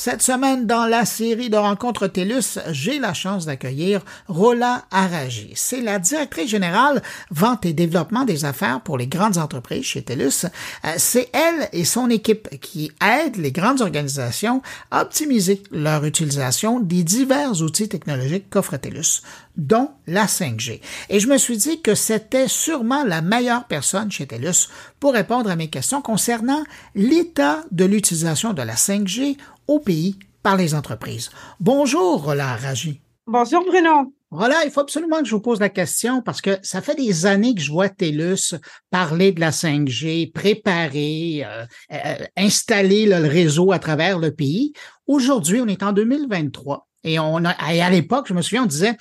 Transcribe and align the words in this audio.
Cette 0.00 0.22
semaine, 0.22 0.64
dans 0.64 0.86
la 0.86 1.04
série 1.04 1.50
de 1.50 1.56
rencontres 1.56 2.06
TELUS, 2.06 2.60
j'ai 2.70 3.00
la 3.00 3.14
chance 3.14 3.46
d'accueillir 3.46 4.00
Rola 4.28 4.84
Araji. 4.92 5.50
C'est 5.56 5.80
la 5.80 5.98
directrice 5.98 6.50
générale 6.50 7.02
vente 7.32 7.66
et 7.66 7.72
développement 7.72 8.24
des 8.24 8.44
affaires 8.44 8.80
pour 8.80 8.96
les 8.96 9.08
grandes 9.08 9.38
entreprises 9.38 9.82
chez 9.82 10.02
TELUS. 10.02 10.44
Euh, 10.84 10.94
c'est 10.98 11.28
elle 11.32 11.68
et 11.72 11.84
son 11.84 12.10
équipe 12.10 12.60
qui 12.60 12.92
aident 13.04 13.38
les 13.38 13.50
grandes 13.50 13.80
organisations 13.80 14.62
à 14.92 15.02
optimiser 15.02 15.64
leur 15.72 16.04
utilisation 16.04 16.78
des 16.78 17.02
divers 17.02 17.60
outils 17.60 17.88
technologiques 17.88 18.50
qu'offre 18.50 18.76
TELUS, 18.76 19.22
dont 19.56 19.90
la 20.06 20.26
5G. 20.26 20.80
Et 21.08 21.18
je 21.18 21.26
me 21.26 21.38
suis 21.38 21.56
dit 21.56 21.82
que 21.82 21.96
c'était 21.96 22.46
sûrement 22.46 23.02
la 23.02 23.20
meilleure 23.20 23.64
personne 23.64 24.12
chez 24.12 24.28
TELUS 24.28 24.68
pour 25.00 25.14
répondre 25.14 25.50
à 25.50 25.56
mes 25.56 25.70
questions 25.70 26.02
concernant 26.02 26.62
l'état 26.94 27.64
de 27.72 27.84
l'utilisation 27.84 28.52
de 28.52 28.62
la 28.62 28.76
5G 28.76 29.36
au 29.68 29.78
pays 29.78 30.18
par 30.42 30.56
les 30.56 30.74
entreprises. 30.74 31.30
Bonjour, 31.60 32.24
Roland 32.24 32.56
Raji. 32.60 33.00
Bonjour, 33.26 33.64
Bruno. 33.64 34.14
Roland, 34.30 34.60
il 34.64 34.70
faut 34.70 34.80
absolument 34.80 35.20
que 35.20 35.26
je 35.26 35.34
vous 35.34 35.40
pose 35.40 35.60
la 35.60 35.70
question 35.70 36.20
parce 36.20 36.42
que 36.42 36.58
ça 36.62 36.82
fait 36.82 36.94
des 36.94 37.24
années 37.24 37.54
que 37.54 37.62
je 37.62 37.70
vois 37.70 37.88
TELUS 37.88 38.56
parler 38.90 39.32
de 39.32 39.40
la 39.40 39.50
5G, 39.50 40.32
préparer, 40.32 41.44
euh, 41.44 41.64
euh, 41.92 42.26
installer 42.36 43.06
le 43.06 43.26
réseau 43.26 43.72
à 43.72 43.78
travers 43.78 44.18
le 44.18 44.34
pays. 44.34 44.72
Aujourd'hui, 45.06 45.60
on 45.62 45.66
est 45.66 45.82
en 45.82 45.92
2023 45.92 46.86
et 47.04 47.18
on 47.18 47.44
a, 47.44 47.50
à 47.50 47.90
l'époque, 47.90 48.26
je 48.28 48.34
me 48.34 48.42
souviens, 48.42 48.64
on 48.64 48.66
disait 48.66 48.96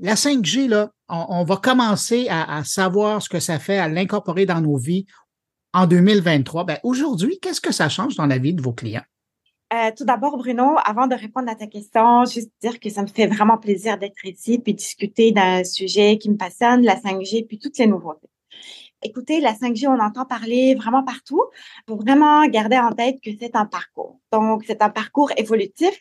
la 0.00 0.14
5G, 0.14 0.68
là, 0.68 0.90
on, 1.08 1.44
va 1.44 1.56
commencer 1.58 2.26
à, 2.28 2.56
à, 2.56 2.64
savoir 2.64 3.22
ce 3.22 3.28
que 3.28 3.38
ça 3.38 3.60
fait, 3.60 3.78
à 3.78 3.88
l'incorporer 3.88 4.46
dans 4.46 4.60
nos 4.60 4.78
vies 4.78 5.06
en 5.72 5.86
2023. 5.86 6.64
Ben, 6.64 6.78
aujourd'hui, 6.82 7.38
qu'est-ce 7.40 7.60
que 7.60 7.72
ça 7.72 7.88
change 7.88 8.16
dans 8.16 8.26
la 8.26 8.38
vie 8.38 8.54
de 8.54 8.62
vos 8.62 8.72
clients? 8.72 9.04
Euh, 9.72 9.90
tout 9.96 10.04
d'abord, 10.04 10.36
Bruno, 10.36 10.76
avant 10.84 11.06
de 11.06 11.14
répondre 11.14 11.50
à 11.50 11.54
ta 11.54 11.66
question, 11.66 12.26
juste 12.26 12.50
dire 12.60 12.78
que 12.78 12.90
ça 12.90 13.02
me 13.02 13.06
fait 13.06 13.26
vraiment 13.26 13.56
plaisir 13.56 13.96
d'être 13.96 14.24
ici 14.26 14.58
puis 14.58 14.74
discuter 14.74 15.32
d'un 15.32 15.64
sujet 15.64 16.18
qui 16.18 16.30
me 16.30 16.36
passionne, 16.36 16.82
la 16.82 16.96
5G, 16.96 17.46
puis 17.46 17.58
toutes 17.58 17.78
les 17.78 17.86
nouveautés. 17.86 18.28
Écoutez, 19.04 19.40
la 19.40 19.54
5G, 19.54 19.88
on 19.88 19.98
entend 19.98 20.26
parler 20.26 20.74
vraiment 20.74 21.02
partout. 21.02 21.42
Il 21.78 21.90
faut 21.90 21.96
vraiment 21.96 22.46
garder 22.46 22.76
en 22.76 22.92
tête 22.92 23.16
que 23.20 23.30
c'est 23.40 23.56
un 23.56 23.64
parcours. 23.66 24.20
Donc, 24.30 24.62
c'est 24.66 24.82
un 24.82 24.90
parcours 24.90 25.32
évolutif 25.36 25.98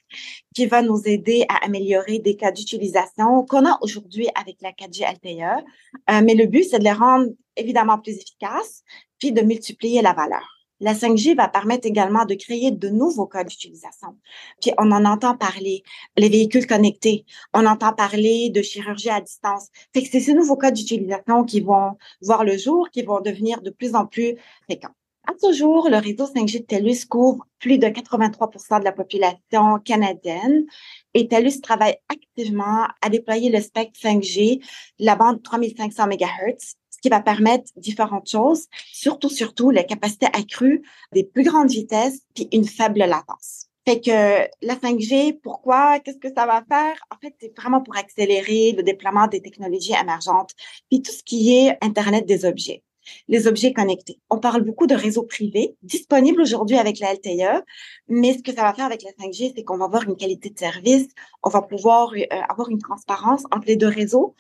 qui 0.54 0.68
va 0.68 0.82
nous 0.82 1.02
aider 1.06 1.46
à 1.50 1.66
améliorer 1.66 2.20
des 2.20 2.36
cas 2.36 2.52
d'utilisation 2.52 3.44
qu'on 3.46 3.66
a 3.66 3.80
aujourd'hui 3.82 4.28
avec 4.36 4.58
la 4.62 4.72
4G 4.72 5.06
LTE. 5.14 5.64
Euh, 6.12 6.22
mais 6.24 6.36
le 6.36 6.46
but, 6.46 6.64
c'est 6.64 6.80
de 6.80 6.84
les 6.84 6.92
rendre 6.92 7.28
évidemment 7.56 7.98
plus 7.98 8.18
efficaces 8.18 8.84
puis 9.18 9.32
de 9.32 9.42
multiplier 9.42 10.02
la 10.02 10.14
valeur. 10.14 10.61
La 10.82 10.96
5G 10.96 11.36
va 11.36 11.48
permettre 11.48 11.88
également 11.88 12.26
de 12.26 12.34
créer 12.34 12.72
de 12.72 12.90
nouveaux 12.90 13.28
cas 13.28 13.44
d'utilisation. 13.44 14.18
Puis 14.60 14.72
on 14.80 14.92
en 14.92 15.06
entend 15.06 15.38
parler, 15.38 15.84
les 16.18 16.28
véhicules 16.28 16.66
connectés, 16.66 17.24
on 17.54 17.68
entend 17.68 17.94
parler 17.94 18.50
de 18.50 18.64
chirurgie 18.64 19.12
à 19.12 19.22
distance. 19.22 19.68
Fait 19.94 20.02
que 20.02 20.10
c'est 20.10 20.20
ces 20.20 20.34
nouveaux 20.34 20.58
cas 20.58 20.72
d'utilisation 20.72 21.44
qui 21.44 21.62
vont 21.62 21.98
voir 22.24 22.44
le 22.44 22.58
jour, 22.58 22.90
qui 22.90 23.04
vont 23.04 23.22
devenir 23.22 23.62
de 23.62 23.70
plus 23.70 23.94
en 23.94 24.08
plus 24.08 24.36
fréquents. 24.64 24.96
À 25.28 25.34
ce 25.40 25.54
jour, 25.54 25.88
le 25.88 25.98
réseau 25.98 26.26
5G 26.26 26.62
de 26.62 26.66
TELUS 26.66 27.06
couvre 27.08 27.46
plus 27.60 27.78
de 27.78 27.86
83% 27.86 28.80
de 28.80 28.84
la 28.84 28.92
population 28.92 29.78
canadienne 29.86 30.66
et 31.14 31.28
TELUS 31.28 31.62
travaille 31.62 31.98
activement 32.10 32.88
à 33.04 33.10
déployer 33.10 33.52
le 33.52 33.62
spectre 33.62 34.00
5G, 34.00 34.66
la 34.98 35.16
bande 35.16 35.44
3500 35.44 36.08
MHz, 36.08 36.76
qui 37.02 37.10
va 37.10 37.22
permettre 37.22 37.72
différentes 37.78 38.30
choses, 38.30 38.68
surtout, 38.92 39.30
surtout 39.30 39.72
la 39.72 39.84
capacité 39.84 40.28
accrue 40.28 40.84
des 41.14 41.24
plus 41.24 41.44
grandes 41.44 41.70
vitesses 41.70 42.22
puis 42.36 42.48
une 42.52 42.66
faible 42.66 43.00
latence. 43.00 43.68
Fait 43.88 44.00
que 44.00 44.48
la 44.62 44.76
5G, 44.76 45.40
pourquoi? 45.42 46.00
Qu'est-ce 46.00 46.20
que 46.20 46.32
ça 46.32 46.46
va 46.46 46.64
faire? 46.70 46.96
En 47.10 47.18
fait, 47.20 47.34
c'est 47.40 47.52
vraiment 47.58 47.82
pour 47.82 47.98
accélérer 47.98 48.74
le 48.74 48.84
déploiement 48.84 49.28
des 49.28 49.42
technologies 49.42 49.94
émergentes, 50.00 50.52
puis 50.90 51.02
tout 51.02 51.12
ce 51.12 51.24
qui 51.24 51.56
est 51.56 51.78
Internet 51.82 52.28
des 52.28 52.46
objets 52.46 52.84
les 53.28 53.48
objets 53.48 53.74
connectés. 53.74 54.20
On 54.30 54.38
parle 54.38 54.62
beaucoup 54.62 54.88
de 54.88 54.96
réseaux 54.96 55.24
privés 55.24 55.76
disponibles 55.84 56.42
aujourd'hui 56.42 56.78
avec 56.78 57.00
la 57.00 57.14
LTE, 57.14 57.64
mais 58.08 58.34
ce 58.34 58.44
que 58.44 58.54
ça 58.54 58.64
va 58.64 58.74
faire 58.74 58.86
avec 58.86 59.04
la 59.04 59.12
5G, 59.12 59.54
c'est 59.56 59.64
qu'on 59.64 59.78
va 59.78 59.86
avoir 59.86 60.04
une 60.04 60.16
qualité 60.16 60.50
de 60.50 60.58
service, 60.58 61.08
on 61.44 61.50
va 61.50 61.62
pouvoir 61.62 62.14
euh, 62.14 62.26
avoir 62.50 62.70
une 62.70 62.80
transparence 62.80 63.44
entre 63.52 63.68
les 63.68 63.76
deux 63.76 63.88
réseaux. 63.88 64.36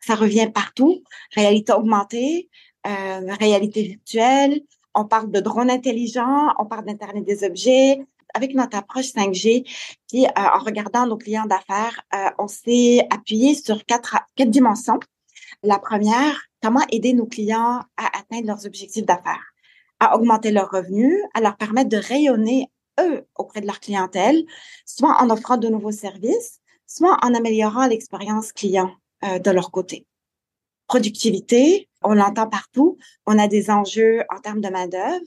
Ça 0.00 0.14
revient 0.14 0.50
partout. 0.52 1.02
Réalité 1.34 1.72
augmentée, 1.72 2.48
euh, 2.86 3.34
réalité 3.38 3.82
virtuelle. 3.82 4.60
On 4.94 5.04
parle 5.04 5.30
de 5.30 5.40
drones 5.40 5.70
intelligents, 5.70 6.54
on 6.58 6.66
parle 6.66 6.86
d'Internet 6.86 7.24
des 7.24 7.44
objets. 7.44 8.00
Avec 8.34 8.54
notre 8.54 8.76
approche 8.76 9.06
5G, 9.14 9.64
puis 10.08 10.26
euh, 10.26 10.28
en 10.36 10.58
regardant 10.58 11.06
nos 11.06 11.16
clients 11.16 11.46
d'affaires, 11.46 12.02
on 12.38 12.48
s'est 12.48 13.06
appuyé 13.08 13.54
sur 13.54 13.82
quatre, 13.86 14.18
quatre 14.34 14.50
dimensions. 14.50 15.00
La 15.62 15.78
première, 15.78 16.42
comment 16.62 16.84
aider 16.90 17.12
nos 17.12 17.26
clients 17.26 17.82
à 17.96 18.18
atteindre 18.18 18.46
leurs 18.46 18.66
objectifs 18.66 19.04
d'affaires, 19.04 19.52
à 20.00 20.16
augmenter 20.16 20.50
leurs 20.50 20.70
revenus, 20.70 21.18
à 21.34 21.40
leur 21.40 21.56
permettre 21.56 21.88
de 21.88 21.96
rayonner, 21.96 22.70
eux, 23.00 23.26
auprès 23.36 23.60
de 23.60 23.66
leur 23.66 23.80
clientèle, 23.80 24.44
soit 24.84 25.16
en 25.20 25.30
offrant 25.30 25.56
de 25.56 25.68
nouveaux 25.68 25.92
services, 25.92 26.60
soit 26.86 27.18
en 27.22 27.34
améliorant 27.34 27.86
l'expérience 27.86 28.52
client 28.52 28.90
euh, 29.24 29.38
de 29.38 29.50
leur 29.50 29.70
côté. 29.70 30.06
Productivité, 30.86 31.88
on 32.02 32.14
l'entend 32.14 32.48
partout, 32.48 32.96
on 33.26 33.38
a 33.38 33.48
des 33.48 33.70
enjeux 33.70 34.22
en 34.34 34.40
termes 34.40 34.60
de 34.60 34.68
main-d'œuvre. 34.68 35.26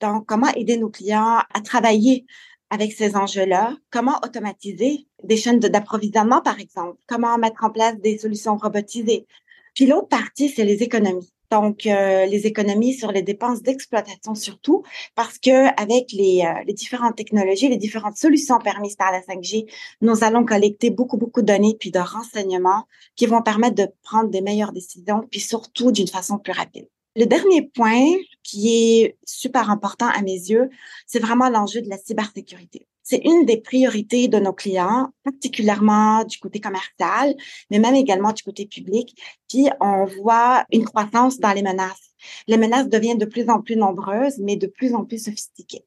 Donc, 0.00 0.26
comment 0.26 0.48
aider 0.54 0.76
nos 0.76 0.90
clients 0.90 1.38
à 1.52 1.60
travailler 1.62 2.26
avec 2.68 2.92
ces 2.92 3.16
enjeux-là? 3.16 3.76
Comment 3.90 4.18
automatiser 4.24 5.06
des 5.22 5.36
chaînes 5.36 5.58
d'approvisionnement, 5.58 6.42
par 6.42 6.60
exemple? 6.60 6.98
Comment 7.06 7.38
mettre 7.38 7.64
en 7.64 7.70
place 7.70 7.98
des 7.98 8.18
solutions 8.18 8.56
robotisées? 8.56 9.26
Puis 9.74 9.86
l'autre 9.86 10.08
partie, 10.08 10.48
c'est 10.48 10.64
les 10.64 10.82
économies. 10.82 11.30
Donc, 11.50 11.84
euh, 11.86 12.26
les 12.26 12.46
économies 12.46 12.94
sur 12.94 13.10
les 13.10 13.22
dépenses 13.22 13.60
d'exploitation 13.62 14.36
surtout, 14.36 14.84
parce 15.16 15.38
que 15.38 15.68
avec 15.80 16.12
les, 16.12 16.44
euh, 16.44 16.62
les, 16.64 16.74
différentes 16.74 17.16
technologies, 17.16 17.68
les 17.68 17.76
différentes 17.76 18.16
solutions 18.16 18.58
permises 18.60 18.94
par 18.94 19.10
la 19.10 19.20
5G, 19.20 19.66
nous 20.00 20.22
allons 20.22 20.44
collecter 20.44 20.90
beaucoup, 20.90 21.16
beaucoup 21.16 21.42
de 21.42 21.46
données 21.46 21.76
puis 21.78 21.90
de 21.90 21.98
renseignements 21.98 22.86
qui 23.16 23.26
vont 23.26 23.42
permettre 23.42 23.74
de 23.74 23.88
prendre 24.02 24.30
des 24.30 24.42
meilleures 24.42 24.72
décisions, 24.72 25.26
puis 25.28 25.40
surtout 25.40 25.90
d'une 25.90 26.08
façon 26.08 26.38
plus 26.38 26.52
rapide. 26.52 26.88
Le 27.16 27.24
dernier 27.24 27.62
point 27.62 28.12
qui 28.44 28.68
est 29.02 29.16
super 29.24 29.70
important 29.70 30.06
à 30.06 30.22
mes 30.22 30.30
yeux, 30.30 30.70
c'est 31.06 31.18
vraiment 31.18 31.48
l'enjeu 31.48 31.82
de 31.82 31.88
la 31.88 31.98
cybersécurité. 31.98 32.86
C'est 33.10 33.22
une 33.24 33.44
des 33.44 33.60
priorités 33.60 34.28
de 34.28 34.38
nos 34.38 34.52
clients, 34.52 35.08
particulièrement 35.24 36.22
du 36.22 36.38
côté 36.38 36.60
commercial, 36.60 37.34
mais 37.68 37.80
même 37.80 37.96
également 37.96 38.32
du 38.32 38.44
côté 38.44 38.66
public. 38.66 39.20
Puis 39.48 39.66
on 39.80 40.04
voit 40.04 40.64
une 40.70 40.84
croissance 40.84 41.40
dans 41.40 41.52
les 41.52 41.62
menaces. 41.62 42.14
Les 42.46 42.56
menaces 42.56 42.88
deviennent 42.88 43.18
de 43.18 43.24
plus 43.24 43.50
en 43.50 43.62
plus 43.62 43.74
nombreuses, 43.74 44.38
mais 44.38 44.54
de 44.54 44.68
plus 44.68 44.94
en 44.94 45.04
plus 45.04 45.24
sophistiquées. 45.24 45.84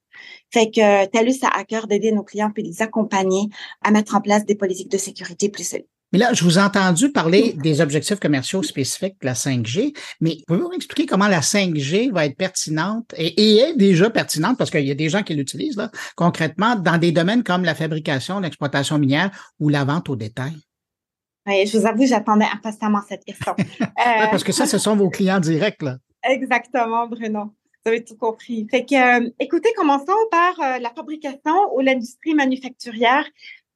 Fait 0.51 0.69
que 0.69 1.05
TELUS 1.05 1.39
a 1.43 1.57
à 1.57 1.63
cœur 1.63 1.87
d'aider 1.87 2.11
nos 2.11 2.23
clients 2.23 2.51
puis 2.51 2.61
de 2.61 2.67
les 2.67 2.81
accompagner 2.81 3.47
à 3.81 3.91
mettre 3.91 4.15
en 4.15 4.19
place 4.21 4.43
des 4.43 4.55
politiques 4.55 4.91
de 4.91 4.97
sécurité 4.97 5.47
plus 5.47 5.63
solides. 5.63 5.92
Mais 6.13 6.19
là, 6.19 6.31
je 6.31 6.43
vous 6.43 6.59
ai 6.59 6.61
entendu 6.61 7.11
parler 7.11 7.53
des 7.53 7.81
objectifs 7.81 8.19
commerciaux 8.19 8.61
spécifiques 8.61 9.15
de 9.19 9.25
la 9.25 9.33
5G, 9.33 9.97
mais 10.21 10.37
pouvez-vous 10.45 10.71
expliquer 10.73 11.07
comment 11.07 11.27
la 11.27 11.39
5G 11.39 12.11
va 12.11 12.27
être 12.27 12.37
pertinente 12.37 13.11
et, 13.17 13.57
est 13.57 13.75
déjà 13.75 14.11
pertinente? 14.11 14.59
Parce 14.59 14.69
qu'il 14.69 14.85
y 14.85 14.91
a 14.91 14.95
des 14.95 15.09
gens 15.09 15.23
qui 15.23 15.33
l'utilisent 15.33 15.75
là, 15.75 15.89
concrètement 16.15 16.75
dans 16.75 16.99
des 16.99 17.11
domaines 17.11 17.43
comme 17.43 17.63
la 17.63 17.73
fabrication, 17.73 18.39
l'exploitation 18.39 18.99
minière 18.99 19.31
ou 19.59 19.69
la 19.69 19.85
vente 19.85 20.07
au 20.07 20.15
détail? 20.15 20.53
Oui, 21.47 21.65
je 21.65 21.79
vous 21.79 21.87
avoue, 21.87 22.05
j'attendais 22.05 22.45
impatiemment 22.53 23.01
cette 23.09 23.25
question. 23.25 23.55
Euh, 24.05 24.27
parce 24.31 24.43
que 24.43 24.51
ça, 24.51 24.65
ce 24.65 24.77
sont 24.77 24.97
vos 24.97 25.09
clients 25.09 25.39
directs. 25.39 25.81
Là. 25.81 25.97
Exactement, 26.23 27.07
Bruno. 27.07 27.53
Vous 27.85 27.91
avez 27.91 28.03
tout 28.03 28.17
compris. 28.17 28.67
Fait 28.69 28.83
que, 28.83 28.95
euh, 28.95 29.29
écoutez, 29.39 29.69
commençons 29.77 30.11
par 30.29 30.59
euh, 30.59 30.79
la 30.79 30.89
fabrication 30.89 31.53
ou 31.73 31.79
l'industrie 31.79 32.33
manufacturière 32.33 33.25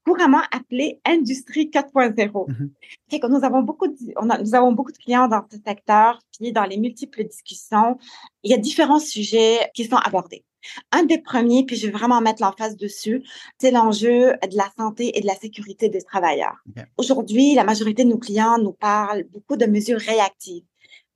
couramment 0.07 0.41
appelée 0.51 1.01
industrie 1.05 1.69
4.0. 1.69 2.49
Mm 2.49 2.69
que 3.09 3.27
nous 3.27 3.43
avons 3.43 3.61
beaucoup 3.61 3.87
de, 3.87 3.95
on 4.17 4.29
a, 4.29 4.37
nous 4.37 4.53
avons 4.53 4.71
beaucoup 4.71 4.91
de 4.91 4.97
clients 4.97 5.27
dans 5.27 5.43
ce 5.51 5.57
secteur, 5.65 6.19
puis 6.37 6.51
dans 6.51 6.65
les 6.65 6.77
multiples 6.77 7.23
discussions, 7.23 7.97
il 8.43 8.51
y 8.51 8.53
a 8.53 8.57
différents 8.57 8.99
sujets 8.99 9.71
qui 9.73 9.85
sont 9.85 9.95
abordés. 9.95 10.43
Un 10.91 11.03
des 11.03 11.17
premiers, 11.17 11.65
puis 11.65 11.77
je 11.77 11.87
vais 11.87 11.93
vraiment 11.93 12.21
mettre 12.21 12.41
l'emphase 12.43 12.75
dessus, 12.75 13.23
c'est 13.59 13.71
l'enjeu 13.71 14.33
de 14.51 14.57
la 14.57 14.69
santé 14.77 15.17
et 15.17 15.21
de 15.21 15.25
la 15.25 15.35
sécurité 15.35 15.89
des 15.89 16.01
travailleurs. 16.01 16.57
Aujourd'hui, 16.97 17.55
la 17.55 17.63
majorité 17.63 18.03
de 18.03 18.09
nos 18.09 18.19
clients 18.19 18.57
nous 18.59 18.73
parlent 18.73 19.23
beaucoup 19.31 19.55
de 19.55 19.65
mesures 19.65 19.99
réactives 19.99 20.65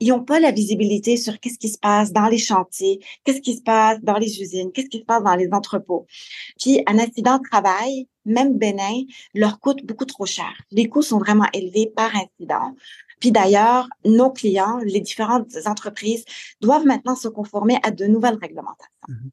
ils 0.01 0.09
n'ont 0.09 0.23
pas 0.23 0.39
la 0.39 0.51
visibilité 0.51 1.15
sur 1.15 1.39
qu'est-ce 1.39 1.59
qui 1.59 1.69
se 1.69 1.77
passe 1.77 2.11
dans 2.11 2.27
les 2.27 2.39
chantiers, 2.39 2.99
qu'est-ce 3.23 3.39
qui 3.39 3.55
se 3.55 3.61
passe 3.61 4.01
dans 4.01 4.17
les 4.17 4.41
usines, 4.41 4.71
qu'est-ce 4.71 4.89
qui 4.89 4.97
se 4.97 5.05
passe 5.05 5.23
dans 5.23 5.35
les 5.35 5.49
entrepôts. 5.51 6.07
Puis 6.59 6.81
un 6.87 6.97
accident 6.97 7.37
de 7.37 7.47
travail, 7.47 8.07
même 8.25 8.57
bénin, 8.57 9.03
leur 9.33 9.59
coûte 9.59 9.85
beaucoup 9.85 10.05
trop 10.05 10.25
cher. 10.25 10.51
Les 10.71 10.87
coûts 10.87 11.01
sont 11.01 11.19
vraiment 11.19 11.47
élevés 11.53 11.91
par 11.95 12.11
incident. 12.15 12.75
Puis 13.19 13.31
d'ailleurs, 13.31 13.87
nos 14.03 14.31
clients, 14.31 14.79
les 14.83 14.99
différentes 14.99 15.55
entreprises 15.65 16.25
doivent 16.59 16.85
maintenant 16.85 17.15
se 17.15 17.27
conformer 17.27 17.77
à 17.83 17.91
de 17.91 18.05
nouvelles 18.05 18.37
réglementations. 18.41 18.91
Mm-hmm. 19.07 19.29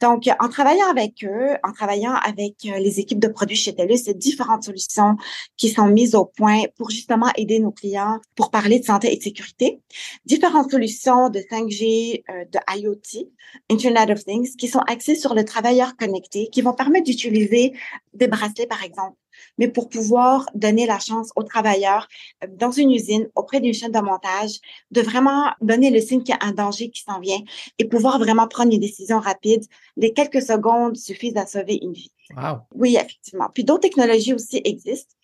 Donc, 0.00 0.28
en 0.40 0.48
travaillant 0.48 0.88
avec 0.90 1.24
eux, 1.24 1.56
en 1.64 1.72
travaillant 1.72 2.14
avec 2.14 2.54
euh, 2.66 2.78
les 2.78 3.00
équipes 3.00 3.20
de 3.20 3.28
produits 3.28 3.56
chez 3.56 3.74
TELUS, 3.74 3.98
c'est 4.04 4.16
différentes 4.16 4.64
solutions 4.64 5.16
qui 5.56 5.68
sont 5.68 5.86
mises 5.86 6.14
au 6.14 6.24
point 6.24 6.62
pour 6.76 6.90
justement 6.90 7.28
aider 7.36 7.58
nos 7.58 7.72
clients 7.72 8.18
pour 8.34 8.50
parler 8.50 8.78
de 8.80 8.84
santé 8.84 9.12
et 9.12 9.16
de 9.16 9.22
sécurité. 9.22 9.80
Différentes 10.24 10.70
solutions 10.70 11.30
de 11.30 11.40
5G, 11.40 12.22
euh, 12.30 12.44
de 12.52 12.80
IoT, 12.80 13.30
Internet 13.70 14.10
of 14.10 14.24
Things, 14.24 14.56
qui 14.56 14.68
sont 14.68 14.80
axées 14.80 15.14
sur 15.14 15.34
le 15.34 15.44
travailleur 15.44 15.96
connecté, 15.96 16.48
qui 16.50 16.62
vont 16.62 16.74
permettre 16.74 17.06
d'utiliser 17.06 17.72
des 18.14 18.28
bracelets, 18.28 18.66
par 18.66 18.82
exemple, 18.82 19.16
mais 19.58 19.68
pour 19.68 19.88
pouvoir 19.88 20.46
donner 20.54 20.86
la 20.86 20.98
chance 20.98 21.30
aux 21.36 21.42
travailleurs 21.42 22.08
euh, 22.44 22.46
dans 22.56 22.70
une 22.70 22.90
usine, 22.90 23.28
auprès 23.34 23.60
d'une 23.60 23.74
chaîne 23.74 23.92
de 23.92 24.00
montage, 24.00 24.58
de 24.90 25.00
vraiment 25.00 25.50
donner 25.60 25.90
le 25.90 26.00
signe 26.00 26.22
qu'il 26.22 26.34
y 26.34 26.38
a 26.38 26.46
un 26.46 26.52
danger 26.52 26.90
qui 26.90 27.02
s'en 27.02 27.20
vient 27.20 27.40
et 27.78 27.84
pouvoir 27.84 28.18
vraiment 28.18 28.48
prendre 28.48 28.72
une 28.72 28.80
décision 28.80 29.20
rapide. 29.20 29.64
Les 29.96 30.12
quelques 30.12 30.42
secondes 30.42 30.96
suffisent 30.96 31.36
à 31.36 31.46
sauver 31.46 31.78
une 31.82 31.92
vie. 31.92 32.12
Wow. 32.36 32.58
Oui, 32.74 32.96
effectivement. 32.96 33.48
Puis 33.52 33.64
d'autres 33.64 33.82
technologies 33.82 34.34
aussi 34.34 34.60
existent. 34.64 35.14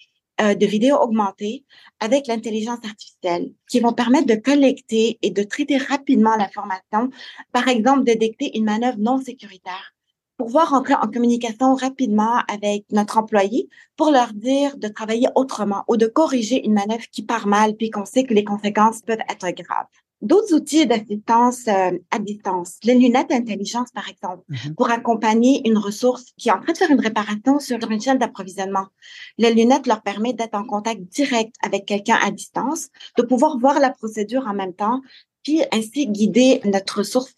Euh, 0.40 0.56
de 0.56 0.66
vidéos 0.66 0.96
augmentées 0.96 1.64
avec 2.00 2.26
l'intelligence 2.26 2.80
artificielle 2.84 3.52
qui 3.70 3.78
vont 3.78 3.92
permettre 3.92 4.26
de 4.26 4.34
collecter 4.34 5.16
et 5.22 5.30
de 5.30 5.44
traiter 5.44 5.76
rapidement 5.76 6.34
l'information, 6.34 7.10
par 7.52 7.68
exemple, 7.68 8.00
de 8.00 8.14
détecter 8.14 8.58
une 8.58 8.64
manœuvre 8.64 8.98
non 8.98 9.20
sécuritaire 9.20 9.94
pouvoir 10.44 10.74
entrer 10.74 10.92
en 10.94 11.08
communication 11.08 11.74
rapidement 11.74 12.42
avec 12.48 12.84
notre 12.92 13.16
employé 13.16 13.70
pour 13.96 14.10
leur 14.10 14.34
dire 14.34 14.76
de 14.76 14.88
travailler 14.88 15.28
autrement 15.36 15.84
ou 15.88 15.96
de 15.96 16.06
corriger 16.06 16.62
une 16.66 16.74
manœuvre 16.74 17.04
qui 17.10 17.22
part 17.22 17.46
mal 17.46 17.74
puis 17.76 17.88
qu'on 17.88 18.04
sait 18.04 18.24
que 18.24 18.34
les 18.34 18.44
conséquences 18.44 19.00
peuvent 19.00 19.24
être 19.30 19.50
graves. 19.50 19.86
D'autres 20.20 20.54
outils 20.54 20.86
d'assistance 20.86 21.66
euh, 21.68 21.98
à 22.10 22.18
distance, 22.18 22.76
les 22.84 22.94
lunettes 22.94 23.30
d'intelligence 23.30 23.90
par 23.92 24.08
exemple, 24.10 24.42
mm-hmm. 24.50 24.74
pour 24.74 24.90
accompagner 24.90 25.66
une 25.66 25.78
ressource 25.78 26.26
qui 26.36 26.50
est 26.50 26.52
en 26.52 26.60
train 26.60 26.72
de 26.72 26.78
faire 26.78 26.90
une 26.90 27.00
réparation 27.00 27.58
sur 27.58 27.78
une 27.90 28.00
chaîne 28.00 28.18
d'approvisionnement. 28.18 28.86
Les 29.38 29.52
lunettes 29.52 29.86
leur 29.86 30.02
permettent 30.02 30.36
d'être 30.36 30.54
en 30.56 30.64
contact 30.64 31.00
direct 31.00 31.54
avec 31.62 31.86
quelqu'un 31.86 32.18
à 32.22 32.30
distance, 32.30 32.88
de 33.16 33.22
pouvoir 33.22 33.58
voir 33.58 33.80
la 33.80 33.90
procédure 33.90 34.46
en 34.46 34.54
même 34.54 34.74
temps, 34.74 35.00
puis 35.44 35.62
ainsi 35.72 36.08
guider 36.08 36.60
notre 36.64 36.98
ressource 36.98 37.34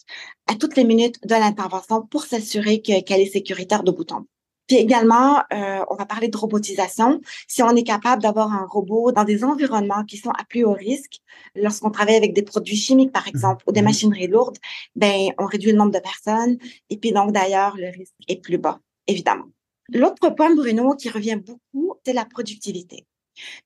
à 0.46 0.54
toutes 0.54 0.76
les 0.76 0.84
minutes 0.84 1.16
de 1.26 1.34
l'intervention 1.34 2.06
pour 2.06 2.24
s'assurer 2.24 2.80
qu'elle 2.80 3.20
est 3.20 3.32
sécuritaire 3.32 3.82
de 3.82 3.90
bout 3.90 4.10
en 4.12 4.20
bout. 4.20 4.28
Puis 4.66 4.78
également, 4.78 5.38
euh, 5.52 5.84
on 5.90 5.94
va 5.94 6.06
parler 6.06 6.28
de 6.28 6.36
robotisation. 6.36 7.20
Si 7.46 7.62
on 7.62 7.76
est 7.76 7.84
capable 7.84 8.22
d'avoir 8.22 8.52
un 8.52 8.66
robot 8.66 9.12
dans 9.12 9.24
des 9.24 9.44
environnements 9.44 10.04
qui 10.04 10.16
sont 10.16 10.30
à 10.30 10.44
plus 10.44 10.64
haut 10.64 10.72
risque, 10.72 11.20
lorsqu'on 11.54 11.90
travaille 11.90 12.16
avec 12.16 12.32
des 12.32 12.42
produits 12.42 12.76
chimiques, 12.76 13.12
par 13.12 13.28
exemple, 13.28 13.64
ou 13.68 13.72
des 13.72 13.80
mhm. 13.80 13.86
machineries 13.86 14.26
lourdes, 14.26 14.58
ben 14.96 15.30
on 15.38 15.46
réduit 15.46 15.70
le 15.70 15.78
nombre 15.78 15.92
de 15.92 16.00
personnes. 16.00 16.58
Et 16.90 16.96
puis 16.96 17.12
donc 17.12 17.32
d'ailleurs, 17.32 17.76
le 17.76 17.90
risque 17.96 18.14
est 18.28 18.42
plus 18.42 18.58
bas, 18.58 18.80
évidemment. 19.06 19.46
L'autre 19.92 20.30
point, 20.30 20.52
Bruno, 20.52 20.96
qui 20.96 21.10
revient 21.10 21.36
beaucoup, 21.36 21.94
c'est 22.04 22.12
la 22.12 22.24
productivité. 22.24 23.06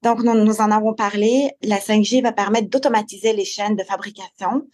Donc, 0.03 0.23
nous, 0.23 0.61
en 0.61 0.71
avons 0.71 0.95
parlé. 0.95 1.51
La 1.63 1.79
5G 1.79 2.23
va 2.23 2.33
permettre 2.33 2.69
d'automatiser 2.69 3.33
les 3.33 3.45
chaînes 3.45 3.77
de 3.77 3.85
fabrication 3.85 4.69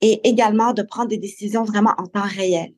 et 0.00 0.20
également 0.28 0.72
de 0.72 0.82
prendre 0.82 1.08
des 1.08 1.18
décisions 1.18 1.64
vraiment 1.64 1.94
en 1.98 2.06
temps 2.06 2.22
réel. 2.22 2.74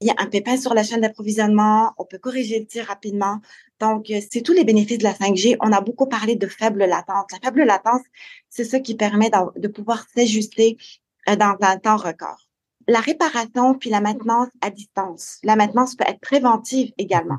Il 0.00 0.08
y 0.08 0.10
a 0.10 0.14
un 0.18 0.26
pépin 0.26 0.56
sur 0.56 0.74
la 0.74 0.82
chaîne 0.82 1.00
d'approvisionnement, 1.00 1.92
on 1.98 2.04
peut 2.04 2.18
corriger 2.18 2.58
le 2.58 2.66
tir 2.66 2.86
rapidement. 2.86 3.38
Donc, 3.80 4.10
euh, 4.10 4.20
c'est 4.30 4.42
tous 4.42 4.52
les 4.52 4.64
bénéfices 4.64 4.98
de 4.98 5.04
la 5.04 5.14
5G. 5.14 5.56
On 5.60 5.72
a 5.72 5.80
beaucoup 5.80 6.06
parlé 6.06 6.36
de 6.36 6.46
faible 6.46 6.84
latence. 6.84 7.26
La 7.32 7.38
faible 7.38 7.62
latence, 7.62 8.02
c'est 8.50 8.64
ce 8.64 8.76
qui 8.76 8.96
permet 8.96 9.30
de 9.56 9.68
pouvoir 9.68 10.04
s'ajuster 10.14 10.76
euh, 11.28 11.36
dans 11.36 11.56
un 11.60 11.78
temps 11.78 11.96
record. 11.96 12.48
La 12.86 13.00
réparation 13.00 13.74
puis 13.74 13.88
la 13.88 14.00
maintenance 14.00 14.48
à 14.60 14.70
distance. 14.70 15.38
La 15.42 15.56
maintenance 15.56 15.94
peut 15.94 16.04
être 16.06 16.20
préventive 16.20 16.92
également. 16.98 17.38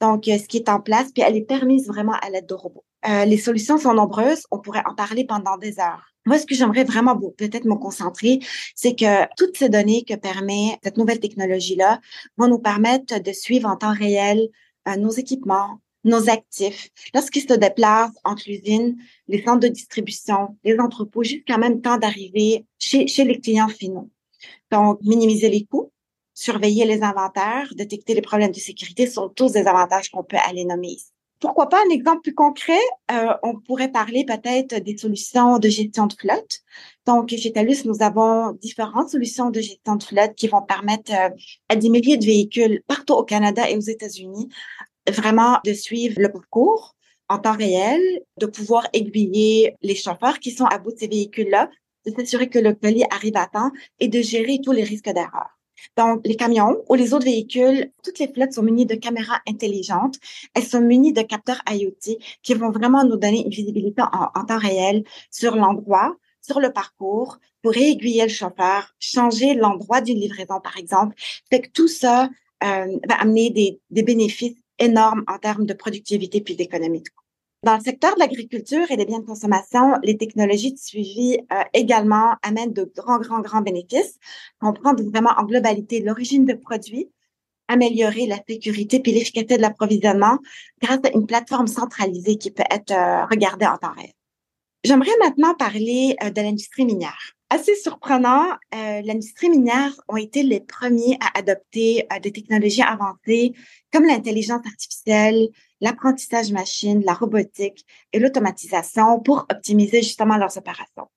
Donc, 0.00 0.28
euh, 0.28 0.38
ce 0.38 0.46
qui 0.46 0.58
est 0.58 0.68
en 0.68 0.80
place, 0.80 1.12
puis 1.12 1.22
elle 1.26 1.36
est 1.36 1.42
permise 1.42 1.86
vraiment 1.86 2.14
à 2.20 2.30
l'aide 2.30 2.46
de 2.46 2.54
robots. 2.54 2.84
Euh, 3.06 3.24
les 3.24 3.38
solutions 3.38 3.78
sont 3.78 3.94
nombreuses. 3.94 4.44
On 4.50 4.58
pourrait 4.58 4.82
en 4.86 4.94
parler 4.94 5.24
pendant 5.24 5.56
des 5.56 5.78
heures. 5.78 6.06
Moi, 6.26 6.38
ce 6.38 6.46
que 6.46 6.54
j'aimerais 6.54 6.84
vraiment 6.84 7.18
peut-être 7.36 7.66
me 7.66 7.74
concentrer, 7.74 8.40
c'est 8.74 8.94
que 8.94 9.26
toutes 9.36 9.58
ces 9.58 9.68
données 9.68 10.04
que 10.04 10.14
permet 10.14 10.78
cette 10.82 10.96
nouvelle 10.96 11.20
technologie-là 11.20 12.00
vont 12.38 12.48
nous 12.48 12.58
permettre 12.58 13.20
de 13.20 13.32
suivre 13.32 13.68
en 13.68 13.76
temps 13.76 13.92
réel 13.92 14.48
euh, 14.88 14.96
nos 14.96 15.10
équipements, 15.10 15.80
nos 16.04 16.30
actifs, 16.30 16.90
lorsqu'ils 17.14 17.48
se 17.48 17.54
déplacent 17.54 18.16
entre 18.24 18.44
l'usine, 18.46 18.96
les 19.28 19.42
centres 19.42 19.60
de 19.60 19.68
distribution, 19.68 20.56
les 20.64 20.78
entrepôts, 20.78 21.22
jusqu'à 21.22 21.58
même 21.58 21.80
temps 21.82 21.98
d'arriver 21.98 22.66
chez, 22.78 23.06
chez 23.06 23.24
les 23.24 23.40
clients 23.40 23.68
finaux. 23.68 24.10
Donc, 24.70 24.98
minimiser 25.02 25.48
les 25.48 25.64
coûts, 25.64 25.92
surveiller 26.34 26.84
les 26.84 27.02
inventaires, 27.02 27.72
détecter 27.74 28.14
les 28.14 28.20
problèmes 28.20 28.50
de 28.50 28.58
sécurité 28.58 29.06
sont 29.06 29.28
tous 29.28 29.52
des 29.52 29.66
avantages 29.66 30.10
qu'on 30.10 30.24
peut 30.24 30.36
aller 30.44 30.64
nommer. 30.64 30.96
Pourquoi 31.40 31.68
pas 31.68 31.82
un 31.86 31.90
exemple 31.90 32.22
plus 32.22 32.34
concret? 32.34 32.80
Euh, 33.10 33.34
on 33.42 33.60
pourrait 33.60 33.90
parler 33.90 34.24
peut-être 34.24 34.76
des 34.82 34.96
solutions 34.96 35.58
de 35.58 35.68
gestion 35.68 36.06
de 36.06 36.14
flotte. 36.14 36.60
Donc, 37.06 37.28
chez 37.30 37.52
TELUS, 37.52 37.84
nous 37.84 38.02
avons 38.02 38.52
différentes 38.52 39.10
solutions 39.10 39.50
de 39.50 39.60
gestion 39.60 39.96
de 39.96 40.02
flotte 40.02 40.34
qui 40.36 40.48
vont 40.48 40.62
permettre 40.62 41.12
euh, 41.12 41.28
à 41.68 41.76
des 41.76 41.90
milliers 41.90 42.16
de 42.16 42.24
véhicules 42.24 42.82
partout 42.86 43.12
au 43.14 43.24
Canada 43.24 43.68
et 43.68 43.76
aux 43.76 43.80
États-Unis 43.80 44.48
vraiment 45.10 45.58
de 45.64 45.72
suivre 45.72 46.20
le 46.20 46.32
parcours 46.32 46.94
en 47.28 47.38
temps 47.38 47.56
réel, 47.56 48.00
de 48.38 48.46
pouvoir 48.46 48.88
aiguiller 48.92 49.74
les 49.82 49.94
chauffeurs 49.94 50.38
qui 50.38 50.50
sont 50.50 50.66
à 50.66 50.78
bout 50.78 50.92
de 50.92 50.98
ces 50.98 51.08
véhicules-là, 51.08 51.70
de 52.06 52.12
s'assurer 52.12 52.48
que 52.48 52.58
le 52.58 52.74
colis 52.74 53.04
arrive 53.10 53.36
à 53.36 53.46
temps 53.46 53.70
et 53.98 54.08
de 54.08 54.20
gérer 54.20 54.60
tous 54.62 54.72
les 54.72 54.84
risques 54.84 55.10
d'erreur. 55.10 55.58
Donc, 55.96 56.26
les 56.26 56.36
camions 56.36 56.82
ou 56.88 56.94
les 56.94 57.14
autres 57.14 57.24
véhicules, 57.24 57.90
toutes 58.02 58.18
les 58.18 58.28
flottes 58.28 58.52
sont 58.52 58.62
munies 58.62 58.86
de 58.86 58.94
caméras 58.94 59.40
intelligentes. 59.48 60.16
Elles 60.54 60.64
sont 60.64 60.80
munies 60.80 61.12
de 61.12 61.22
capteurs 61.22 61.60
IoT 61.70 62.18
qui 62.42 62.54
vont 62.54 62.70
vraiment 62.70 63.04
nous 63.04 63.16
donner 63.16 63.44
une 63.44 63.50
visibilité 63.50 64.02
en, 64.02 64.44
temps 64.44 64.58
réel 64.58 65.04
sur 65.30 65.56
l'endroit, 65.56 66.16
sur 66.40 66.60
le 66.60 66.72
parcours, 66.72 67.38
pour 67.62 67.76
aiguiller 67.76 68.24
le 68.24 68.28
chauffeur, 68.28 68.94
changer 68.98 69.54
l'endroit 69.54 70.00
d'une 70.00 70.18
livraison, 70.18 70.60
par 70.60 70.76
exemple. 70.76 71.14
Fait 71.50 71.70
tout 71.72 71.88
ça 71.88 72.28
euh, 72.62 72.98
va 73.08 73.14
amener 73.20 73.50
des, 73.50 73.80
des 73.90 74.02
bénéfices 74.02 74.56
énormes 74.78 75.24
en 75.26 75.38
termes 75.38 75.66
de 75.66 75.74
productivité 75.74 76.40
puis 76.40 76.56
d'économie. 76.56 77.04
Dans 77.64 77.76
le 77.76 77.80
secteur 77.80 78.14
de 78.14 78.20
l'agriculture 78.20 78.90
et 78.90 78.96
des 78.98 79.06
biens 79.06 79.20
de 79.20 79.24
consommation, 79.24 79.94
les 80.02 80.18
technologies 80.18 80.74
de 80.74 80.78
suivi 80.78 81.38
euh, 81.50 81.62
également 81.72 82.34
amènent 82.42 82.74
de 82.74 82.92
grands, 82.94 83.18
grands, 83.18 83.40
grands 83.40 83.62
bénéfices. 83.62 84.18
Comprendre 84.60 85.02
vraiment 85.02 85.30
en 85.38 85.44
globalité 85.44 86.00
l'origine 86.00 86.44
de 86.44 86.52
produits, 86.52 87.08
améliorer 87.68 88.26
la 88.26 88.36
sécurité 88.46 89.00
puis 89.00 89.12
l'efficacité 89.12 89.56
de 89.56 89.62
l'approvisionnement 89.62 90.40
grâce 90.82 90.98
à 91.04 91.16
une 91.16 91.26
plateforme 91.26 91.66
centralisée 91.66 92.36
qui 92.36 92.50
peut 92.50 92.64
être 92.70 92.90
euh, 92.90 93.24
regardée 93.30 93.64
en 93.64 93.78
temps 93.78 93.94
réel. 93.96 94.12
J'aimerais 94.84 95.16
maintenant 95.22 95.54
parler 95.54 96.16
euh, 96.22 96.28
de 96.28 96.42
l'industrie 96.42 96.84
minière. 96.84 97.32
Assez 97.48 97.76
surprenant, 97.76 98.46
l'industrie 98.72 99.48
minière 99.48 99.92
ont 100.08 100.16
été 100.16 100.42
les 100.42 100.60
premiers 100.60 101.16
à 101.20 101.38
adopter 101.38 102.04
des 102.20 102.32
technologies 102.32 102.82
avancées 102.82 103.52
comme 103.92 104.06
l'intelligence 104.06 104.66
artificielle, 104.66 105.50
l'apprentissage 105.84 106.50
machine, 106.50 107.04
la 107.04 107.12
robotique 107.12 107.84
et 108.12 108.18
l'automatisation 108.18 109.20
pour 109.20 109.46
optimiser 109.50 110.02
justement 110.02 110.38
leurs 110.38 110.56
opérations. 110.56 111.08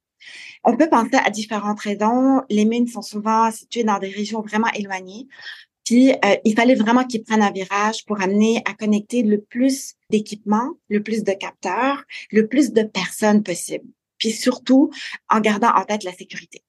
On 0.65 0.75
peut 0.75 0.89
penser 0.89 1.15
à 1.15 1.29
différentes 1.29 1.79
raisons. 1.79 2.41
Les 2.50 2.65
mines 2.65 2.88
sont 2.88 3.01
souvent 3.01 3.50
situées 3.50 3.86
dans 3.86 3.97
des 3.97 4.09
régions 4.09 4.41
vraiment 4.41 4.71
éloignées. 4.75 5.27
Puis, 5.86 6.12
euh, 6.12 6.36
il 6.43 6.53
fallait 6.53 6.75
vraiment 6.75 7.05
qu'ils 7.05 7.24
prennent 7.24 7.41
un 7.41 7.51
virage 7.51 8.03
pour 8.05 8.19
amener 8.21 8.62
à 8.65 8.74
connecter 8.74 9.24
le 9.24 9.39
plus 9.39 9.93
d'équipements, 10.09 10.71
le 10.89 11.01
plus 11.01 11.24
de 11.24 11.31
capteurs, 11.31 12.03
le 12.29 12.45
plus 12.47 12.74
de 12.74 12.83
personnes 12.83 13.43
possible. 13.43 13.86
Puis 14.17 14.31
surtout, 14.31 14.91
en 15.29 15.39
gardant 15.39 15.71
en 15.74 15.86
tête 15.86 16.03
la 16.03 16.12
sécurité. 16.12 16.62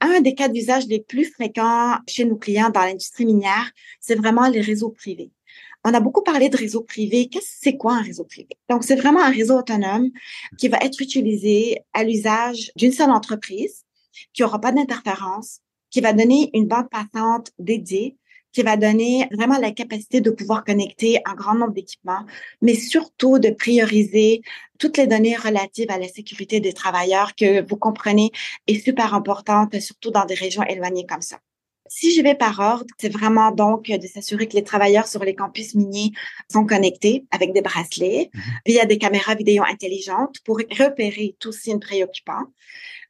Un 0.00 0.20
des 0.20 0.34
cas 0.34 0.48
d'usage 0.48 0.86
les 0.86 1.00
plus 1.00 1.24
fréquents 1.24 1.98
chez 2.06 2.24
nos 2.24 2.36
clients 2.36 2.70
dans 2.70 2.82
l'industrie 2.82 3.26
minière, 3.26 3.72
c'est 4.00 4.14
vraiment 4.14 4.46
les 4.48 4.60
réseaux 4.60 4.90
privés. 4.90 5.32
On 5.84 5.94
a 5.94 6.00
beaucoup 6.00 6.22
parlé 6.22 6.48
de 6.50 6.56
réseau 6.56 6.82
privé. 6.82 7.28
Qu'est-ce 7.28 7.46
que 7.46 7.58
c'est 7.62 7.76
quoi 7.76 7.94
un 7.94 8.02
réseau 8.02 8.24
privé? 8.24 8.50
Donc, 8.68 8.84
c'est 8.84 8.96
vraiment 8.96 9.22
un 9.22 9.30
réseau 9.30 9.58
autonome 9.58 10.10
qui 10.58 10.68
va 10.68 10.78
être 10.78 11.00
utilisé 11.00 11.78
à 11.94 12.04
l'usage 12.04 12.70
d'une 12.76 12.92
seule 12.92 13.10
entreprise, 13.10 13.84
qui 14.34 14.44
aura 14.44 14.60
pas 14.60 14.72
d'interférence, 14.72 15.60
qui 15.90 16.00
va 16.00 16.12
donner 16.12 16.50
une 16.52 16.66
bande 16.66 16.90
passante 16.90 17.50
dédiée, 17.58 18.16
qui 18.52 18.62
va 18.62 18.76
donner 18.76 19.28
vraiment 19.32 19.58
la 19.58 19.70
capacité 19.70 20.20
de 20.20 20.30
pouvoir 20.30 20.64
connecter 20.64 21.20
un 21.24 21.34
grand 21.34 21.54
nombre 21.54 21.72
d'équipements, 21.72 22.26
mais 22.60 22.74
surtout 22.74 23.38
de 23.38 23.50
prioriser 23.50 24.42
toutes 24.78 24.96
les 24.96 25.06
données 25.06 25.36
relatives 25.36 25.90
à 25.90 25.98
la 25.98 26.08
sécurité 26.08 26.60
des 26.60 26.72
travailleurs 26.72 27.34
que 27.34 27.66
vous 27.68 27.76
comprenez 27.76 28.32
est 28.66 28.84
super 28.84 29.14
importante, 29.14 29.78
surtout 29.80 30.10
dans 30.10 30.24
des 30.24 30.34
régions 30.34 30.64
éloignées 30.64 31.06
comme 31.06 31.22
ça. 31.22 31.38
Si 31.92 32.14
je 32.14 32.22
vais 32.22 32.36
par 32.36 32.60
ordre, 32.60 32.86
c'est 32.98 33.12
vraiment 33.12 33.50
donc 33.50 33.90
de 33.90 34.06
s'assurer 34.06 34.46
que 34.46 34.54
les 34.54 34.62
travailleurs 34.62 35.08
sur 35.08 35.24
les 35.24 35.34
campus 35.34 35.74
miniers 35.74 36.12
sont 36.48 36.64
connectés 36.64 37.26
avec 37.32 37.52
des 37.52 37.62
bracelets 37.62 38.30
mhm. 38.32 38.42
via 38.64 38.84
des 38.86 38.96
caméras 38.96 39.34
vidéo 39.34 39.64
intelligentes 39.64 40.36
pour 40.44 40.58
repérer 40.58 41.34
tout 41.40 41.50
signe 41.50 41.80
préoccupant. 41.80 42.44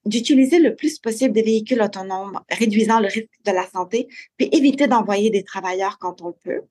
d'utiliser 0.07 0.59
le 0.61 0.75
plus 0.77 0.99
possible 0.99 1.35
des 1.35 1.43
véhicules 1.43 1.83
autonomes, 1.83 2.41
réduisant 2.49 3.01
le 3.01 3.09
risque 3.09 3.29
de 3.45 3.53
la 3.53 3.67
santé, 3.69 4.09
puis 4.39 4.49
éviter 4.51 4.87
d'envoyer 4.87 5.29
des 5.29 5.45
travailleurs 5.45 5.99
quand 5.99 6.23
on 6.23 6.29
le 6.29 6.37
peut, 6.43 6.63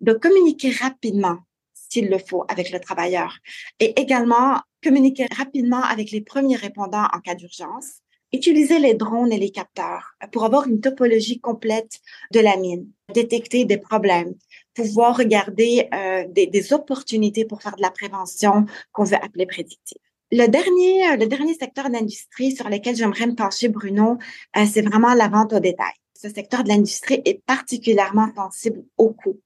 de 0.00 0.14
communiquer 0.14 0.70
rapidement 0.70 1.36
s'il 1.74 2.08
le 2.08 2.16
faut 2.16 2.46
avec 2.48 2.70
le 2.70 2.80
travailleur 2.80 3.36
et 3.78 4.00
également 4.00 4.58
communiquer 4.82 5.26
rapidement 5.36 5.82
avec 5.82 6.12
les 6.12 6.22
premiers 6.22 6.56
répondants 6.56 7.08
en 7.12 7.20
cas 7.20 7.34
d'urgence, 7.34 8.00
utiliser 8.32 8.78
les 8.78 8.94
drones 8.94 9.32
et 9.32 9.38
les 9.38 9.50
capteurs 9.50 10.14
pour 10.32 10.44
avoir 10.44 10.66
une 10.66 10.80
topologie 10.80 11.40
complète 11.40 12.00
de 12.32 12.40
la 12.40 12.56
mine, 12.56 12.90
détecter 13.14 13.64
des 13.64 13.78
problèmes, 13.78 14.34
pouvoir 14.74 15.16
regarder 15.16 15.88
euh, 15.94 16.24
des, 16.28 16.72
opportunités 16.72 17.44
pour 17.44 17.62
faire 17.62 17.76
de 17.76 17.82
la 17.82 17.90
prévention 17.90 18.66
qu'on 18.92 19.04
veut 19.04 19.16
appeler 19.16 19.46
prédictive. 19.46 19.98
Le 20.30 20.46
dernier, 20.46 21.16
le 21.16 21.26
dernier 21.26 21.54
secteur 21.54 21.88
d'industrie 21.88 22.54
sur 22.54 22.68
lequel 22.68 22.94
j'aimerais 22.94 23.26
me 23.26 23.34
pencher, 23.34 23.68
Bruno, 23.68 24.18
euh, 24.56 24.66
c'est 24.70 24.82
vraiment 24.82 25.14
la 25.14 25.28
vente 25.28 25.54
au 25.54 25.60
détail. 25.60 25.92
Ce 26.20 26.28
secteur 26.28 26.64
de 26.64 26.68
l'industrie 26.68 27.22
est 27.24 27.42
particulièrement 27.46 28.28
sensible 28.34 28.84
au 28.98 29.10
coût. 29.10 29.40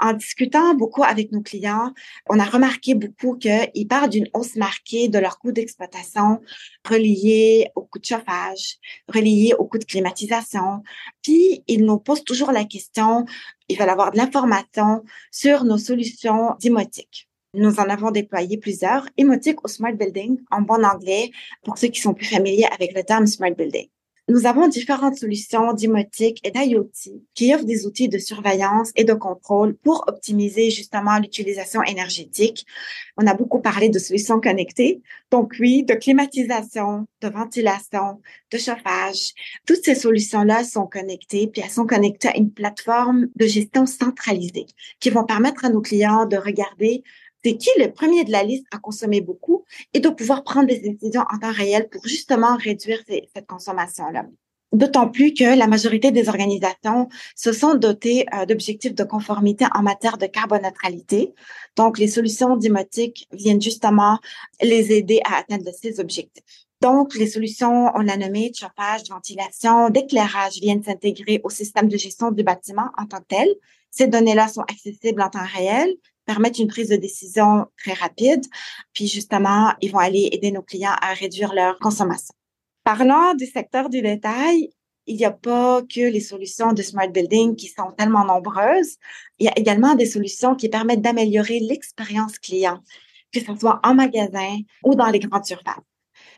En 0.00 0.12
discutant 0.12 0.74
beaucoup 0.74 1.04
avec 1.04 1.32
nos 1.32 1.42
clients, 1.42 1.92
on 2.28 2.38
a 2.38 2.44
remarqué 2.44 2.94
beaucoup 2.94 3.36
qu'ils 3.36 3.88
parlent 3.88 4.10
d'une 4.10 4.28
hausse 4.34 4.56
marquée 4.56 5.08
de 5.08 5.18
leur 5.18 5.38
coût 5.38 5.52
d'exploitation 5.52 6.40
relié 6.88 7.68
au 7.74 7.82
coût 7.82 7.98
de 7.98 8.04
chauffage, 8.04 8.76
relié 9.08 9.54
au 9.58 9.64
coût 9.66 9.78
de 9.78 9.84
climatisation. 9.84 10.82
Puis, 11.22 11.62
ils 11.66 11.84
nous 11.84 11.98
posent 11.98 12.24
toujours 12.24 12.52
la 12.52 12.64
question, 12.64 13.24
ils 13.68 13.78
veulent 13.78 13.88
avoir 13.88 14.12
de 14.12 14.18
l'information 14.18 15.04
sur 15.30 15.64
nos 15.64 15.78
solutions 15.78 16.54
d'imotique. 16.60 17.28
Nous 17.54 17.78
en 17.78 17.88
avons 17.88 18.10
déployé 18.10 18.58
plusieurs, 18.58 19.08
émotiques 19.16 19.64
au 19.64 19.68
Smart 19.68 19.92
Building, 19.92 20.40
en 20.50 20.62
bon 20.62 20.84
anglais, 20.84 21.30
pour 21.62 21.78
ceux 21.78 21.88
qui 21.88 22.00
sont 22.00 22.12
plus 22.12 22.26
familiers 22.26 22.66
avec 22.72 22.94
le 22.94 23.04
terme 23.04 23.26
Smart 23.26 23.52
Building. 23.52 23.88
Nous 24.26 24.46
avons 24.46 24.68
différentes 24.68 25.18
solutions 25.18 25.74
d'imotique 25.74 26.40
et 26.44 26.50
d'IoT 26.50 26.90
qui 27.34 27.54
offrent 27.54 27.66
des 27.66 27.84
outils 27.84 28.08
de 28.08 28.16
surveillance 28.16 28.90
et 28.96 29.04
de 29.04 29.12
contrôle 29.12 29.76
pour 29.76 30.04
optimiser 30.06 30.70
justement 30.70 31.18
l'utilisation 31.18 31.82
énergétique. 31.82 32.64
On 33.18 33.26
a 33.26 33.34
beaucoup 33.34 33.60
parlé 33.60 33.90
de 33.90 33.98
solutions 33.98 34.40
connectées. 34.40 35.02
Donc 35.30 35.56
oui, 35.60 35.84
de 35.84 35.92
climatisation, 35.92 37.06
de 37.20 37.28
ventilation, 37.28 38.22
de 38.50 38.56
chauffage. 38.56 39.34
Toutes 39.66 39.84
ces 39.84 39.94
solutions-là 39.94 40.64
sont 40.64 40.86
connectées, 40.86 41.46
puis 41.48 41.60
elles 41.62 41.70
sont 41.70 41.86
connectées 41.86 42.28
à 42.28 42.36
une 42.38 42.50
plateforme 42.50 43.28
de 43.36 43.46
gestion 43.46 43.84
centralisée 43.84 44.66
qui 45.00 45.10
vont 45.10 45.24
permettre 45.24 45.66
à 45.66 45.68
nos 45.68 45.82
clients 45.82 46.24
de 46.24 46.38
regarder 46.38 47.02
c'est 47.44 47.56
qui 47.56 47.70
le 47.78 47.92
premier 47.92 48.24
de 48.24 48.32
la 48.32 48.42
liste 48.42 48.66
à 48.72 48.78
consommer 48.78 49.20
beaucoup 49.20 49.64
et 49.92 50.00
de 50.00 50.08
pouvoir 50.08 50.44
prendre 50.44 50.68
des 50.68 50.78
décisions 50.78 51.24
en 51.30 51.38
temps 51.38 51.52
réel 51.52 51.88
pour 51.90 52.06
justement 52.06 52.56
réduire 52.56 53.02
cette 53.06 53.46
consommation-là? 53.46 54.24
D'autant 54.72 55.08
plus 55.08 55.34
que 55.34 55.56
la 55.56 55.68
majorité 55.68 56.10
des 56.10 56.28
organisations 56.28 57.08
se 57.36 57.52
sont 57.52 57.76
dotées 57.76 58.26
euh, 58.34 58.44
d'objectifs 58.44 58.94
de 58.94 59.04
conformité 59.04 59.66
en 59.72 59.82
matière 59.82 60.18
de 60.18 60.26
carboneutralité. 60.26 61.32
Donc, 61.76 61.96
les 61.96 62.08
solutions 62.08 62.56
d'imotique 62.56 63.28
viennent 63.32 63.62
justement 63.62 64.18
les 64.60 64.90
aider 64.90 65.20
à 65.24 65.36
atteindre 65.36 65.70
ces 65.80 66.00
objectifs. 66.00 66.42
Donc, 66.80 67.14
les 67.14 67.28
solutions, 67.28 67.92
on 67.94 68.00
l'a 68.00 68.16
nommé, 68.16 68.50
de 68.50 68.56
chauffage, 68.56 69.04
de 69.04 69.14
ventilation, 69.14 69.90
d'éclairage 69.90 70.54
viennent 70.54 70.82
s'intégrer 70.82 71.40
au 71.44 71.50
système 71.50 71.88
de 71.88 71.96
gestion 71.96 72.32
du 72.32 72.42
bâtiment 72.42 72.90
en 72.98 73.06
tant 73.06 73.20
que 73.20 73.26
tel. 73.28 73.48
Ces 73.92 74.08
données-là 74.08 74.48
sont 74.48 74.62
accessibles 74.62 75.22
en 75.22 75.30
temps 75.30 75.46
réel, 75.54 75.94
permettre 76.24 76.60
une 76.60 76.68
prise 76.68 76.88
de 76.88 76.96
décision 76.96 77.66
très 77.78 77.92
rapide. 77.92 78.44
Puis 78.92 79.06
justement, 79.06 79.72
ils 79.80 79.90
vont 79.90 79.98
aller 79.98 80.28
aider 80.32 80.50
nos 80.50 80.62
clients 80.62 80.96
à 81.00 81.12
réduire 81.14 81.54
leur 81.54 81.78
consommation. 81.78 82.34
Parlant 82.84 83.34
du 83.34 83.46
secteur 83.46 83.88
du 83.88 84.02
détail, 84.02 84.70
il 85.06 85.16
n'y 85.16 85.24
a 85.24 85.30
pas 85.30 85.82
que 85.82 86.00
les 86.00 86.20
solutions 86.20 86.72
de 86.72 86.82
smart 86.82 87.08
building 87.08 87.56
qui 87.56 87.68
sont 87.68 87.90
tellement 87.96 88.24
nombreuses. 88.24 88.96
Il 89.38 89.46
y 89.46 89.48
a 89.48 89.58
également 89.58 89.94
des 89.94 90.06
solutions 90.06 90.54
qui 90.54 90.68
permettent 90.68 91.02
d'améliorer 91.02 91.60
l'expérience 91.60 92.38
client, 92.38 92.80
que 93.32 93.40
ce 93.40 93.54
soit 93.56 93.80
en 93.82 93.94
magasin 93.94 94.58
ou 94.82 94.94
dans 94.94 95.08
les 95.08 95.18
grandes 95.18 95.44
surfaces. 95.44 95.82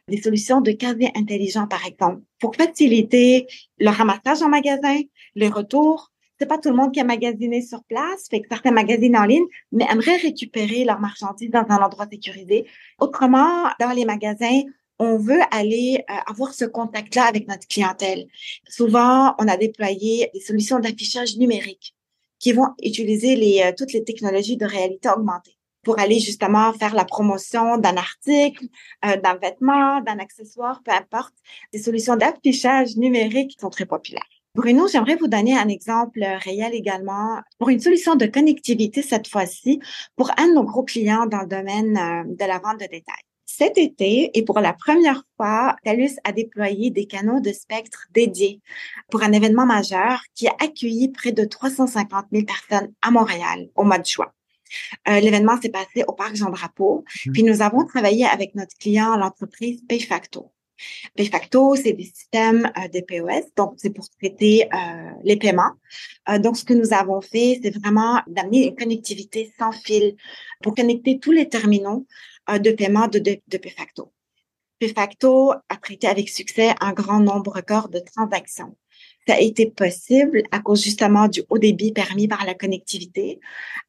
Des 0.09 0.21
solutions 0.21 0.61
de 0.61 0.73
casier 0.73 1.11
intelligent, 1.16 1.66
par 1.66 1.85
exemple, 1.85 2.23
pour 2.40 2.55
faciliter 2.55 3.47
le 3.78 3.90
ramassage 3.90 4.43
en 4.43 4.49
magasin, 4.49 5.00
les 5.35 5.49
retours, 5.49 6.12
c'est 6.38 6.47
pas 6.47 6.59
tout 6.59 6.71
le 6.71 6.76
monde 6.76 6.93
qui 6.93 7.00
a 7.00 7.05
magasiné 7.05 7.62
sur 7.62 7.83
place, 7.85 8.28
fait 8.31 8.40
que 8.40 8.49
certains 8.50 8.71
magasinent 8.71 9.16
en 9.16 9.25
ligne, 9.25 9.47
mais 9.73 9.87
aimeraient 9.90 10.16
récupérer 10.16 10.85
leurs 10.85 11.00
marchandises 11.00 11.50
dans 11.50 11.64
un 11.69 11.78
endroit 11.78 12.07
sécurisé. 12.11 12.66
Autrement, 12.99 13.69
dans 13.81 13.93
les 13.93 14.05
magasins, 14.05 14.62
on 14.99 15.19
veut 15.19 15.40
aller 15.50 16.05
euh, 16.11 16.14
avoir 16.26 16.55
ce 16.55 16.64
contact-là 16.64 17.25
avec 17.25 17.49
notre 17.49 17.66
clientèle. 17.66 18.26
Souvent, 18.69 19.35
on 19.38 19.49
a 19.49 19.57
déployé 19.57 20.31
des 20.33 20.40
solutions 20.40 20.78
d'affichage 20.78 21.37
numérique 21.37 21.95
qui 22.38 22.52
vont 22.52 22.69
utiliser 22.83 23.62
euh, 23.64 23.73
toutes 23.76 23.93
les 23.93 24.05
technologies 24.05 24.57
de 24.57 24.66
réalité 24.66 25.09
augmentée 25.09 25.57
pour 25.83 26.00
aller 26.00 26.19
justement 26.19 26.73
faire 26.73 26.95
la 26.95 27.05
promotion 27.05 27.78
d'un 27.78 27.97
article, 27.97 28.64
euh, 29.05 29.16
d'un 29.19 29.37
vêtement, 29.37 30.00
d'un 30.00 30.19
accessoire, 30.19 30.83
peu 30.85 30.90
importe. 30.90 31.35
Des 31.73 31.78
solutions 31.78 32.16
d'affichage 32.16 32.97
numérique 32.97 33.57
sont 33.61 33.71
très 33.71 33.87
populaires. 33.87 34.36
Bruno, 34.57 34.89
j'aimerais 34.89 35.17
vous 35.17 35.29
donner 35.29 35.55
un 35.55 35.69
exemple 35.69 36.25
réel 36.43 36.73
également 36.73 37.43
pour 37.59 37.69
une 37.69 37.79
solution 37.79 38.15
de 38.15 38.25
connectivité 38.25 39.03
cette 39.03 39.29
fois-ci 39.29 39.81
pour 40.17 40.31
un 40.39 40.49
de 40.49 40.55
nos 40.55 40.65
gros 40.65 40.83
clients 40.83 41.27
dans 41.27 41.43
le 41.43 41.47
domaine 41.47 41.99
euh, 41.99 42.25
de 42.25 42.45
la 42.47 42.59
vente 42.59 42.81
de 42.81 42.87
détail. 42.87 43.21
Cet 43.45 43.77
été, 43.77 44.31
et 44.33 44.43
pour 44.43 44.61
la 44.61 44.73
première 44.73 45.25
fois, 45.37 45.77
TELUS 45.85 46.17
a 46.25 46.33
déployé 46.33 46.89
des 46.91 47.05
canaux 47.05 47.41
de 47.41 47.53
spectre 47.53 48.07
dédiés 48.15 48.63
pour 49.11 49.23
un 49.23 49.33
événement 49.33 49.67
majeur 49.67 50.23
qui 50.35 50.49
a 50.49 50.57
accueilli 50.59 51.11
près 51.11 51.33
de 51.33 51.45
350 51.45 52.25
000 52.33 52.47
personnes 52.47 52.95
à 53.03 53.11
Montréal 53.11 53.69
au 53.75 53.85
mois 53.85 53.99
de 53.99 54.07
juin. 54.07 54.33
Euh, 55.07 55.21
l'événement 55.21 55.61
s'est 55.61 55.69
passé 55.69 56.03
au 56.09 56.15
parc 56.15 56.35
Jean 56.35 56.49
Drapeau, 56.49 57.05
mmh. 57.27 57.33
puis 57.33 57.43
nous 57.43 57.61
avons 57.61 57.85
travaillé 57.85 58.25
avec 58.25 58.55
notre 58.55 58.75
client, 58.79 59.17
l'entreprise 59.17 59.83
Payfacto. 59.87 60.51
De 61.16 61.25
facto, 61.25 61.76
c'est 61.76 61.92
des 61.92 62.04
systèmes 62.04 62.71
euh, 62.76 62.88
de 62.88 63.00
POS, 63.00 63.47
donc 63.56 63.75
c'est 63.76 63.90
pour 63.90 64.09
traiter 64.11 64.68
euh, 64.73 65.11
les 65.25 65.37
paiements. 65.37 65.73
Euh, 66.28 66.38
donc, 66.38 66.56
ce 66.56 66.64
que 66.64 66.75
nous 66.75 66.92
avons 66.92 67.21
fait, 67.21 67.61
c'est 67.62 67.76
vraiment 67.78 68.21
d'amener 68.26 68.68
une 68.68 68.76
connectivité 68.76 69.52
sans 69.59 69.73
fil 69.73 70.16
pour 70.62 70.75
connecter 70.75 71.18
tous 71.18 71.33
les 71.33 71.49
terminaux 71.49 72.06
de 72.49 72.71
paiement 72.71 73.09
de, 73.09 73.18
de, 73.18 73.38
de 73.49 73.59
a 75.68 75.76
traité 75.76 76.06
avec 76.06 76.28
succès 76.28 76.75
un 76.80 76.92
grand 76.92 77.18
nombre 77.18 77.52
record 77.52 77.88
de 77.88 77.99
transactions 77.99 78.76
a 79.33 79.40
été 79.40 79.66
possible 79.66 80.42
à 80.50 80.61
cause 80.61 80.83
justement 80.83 81.28
du 81.28 81.42
haut 81.49 81.59
débit 81.59 81.92
permis 81.92 82.28
par 82.28 82.45
la 82.45 82.54
connectivité, 82.54 83.40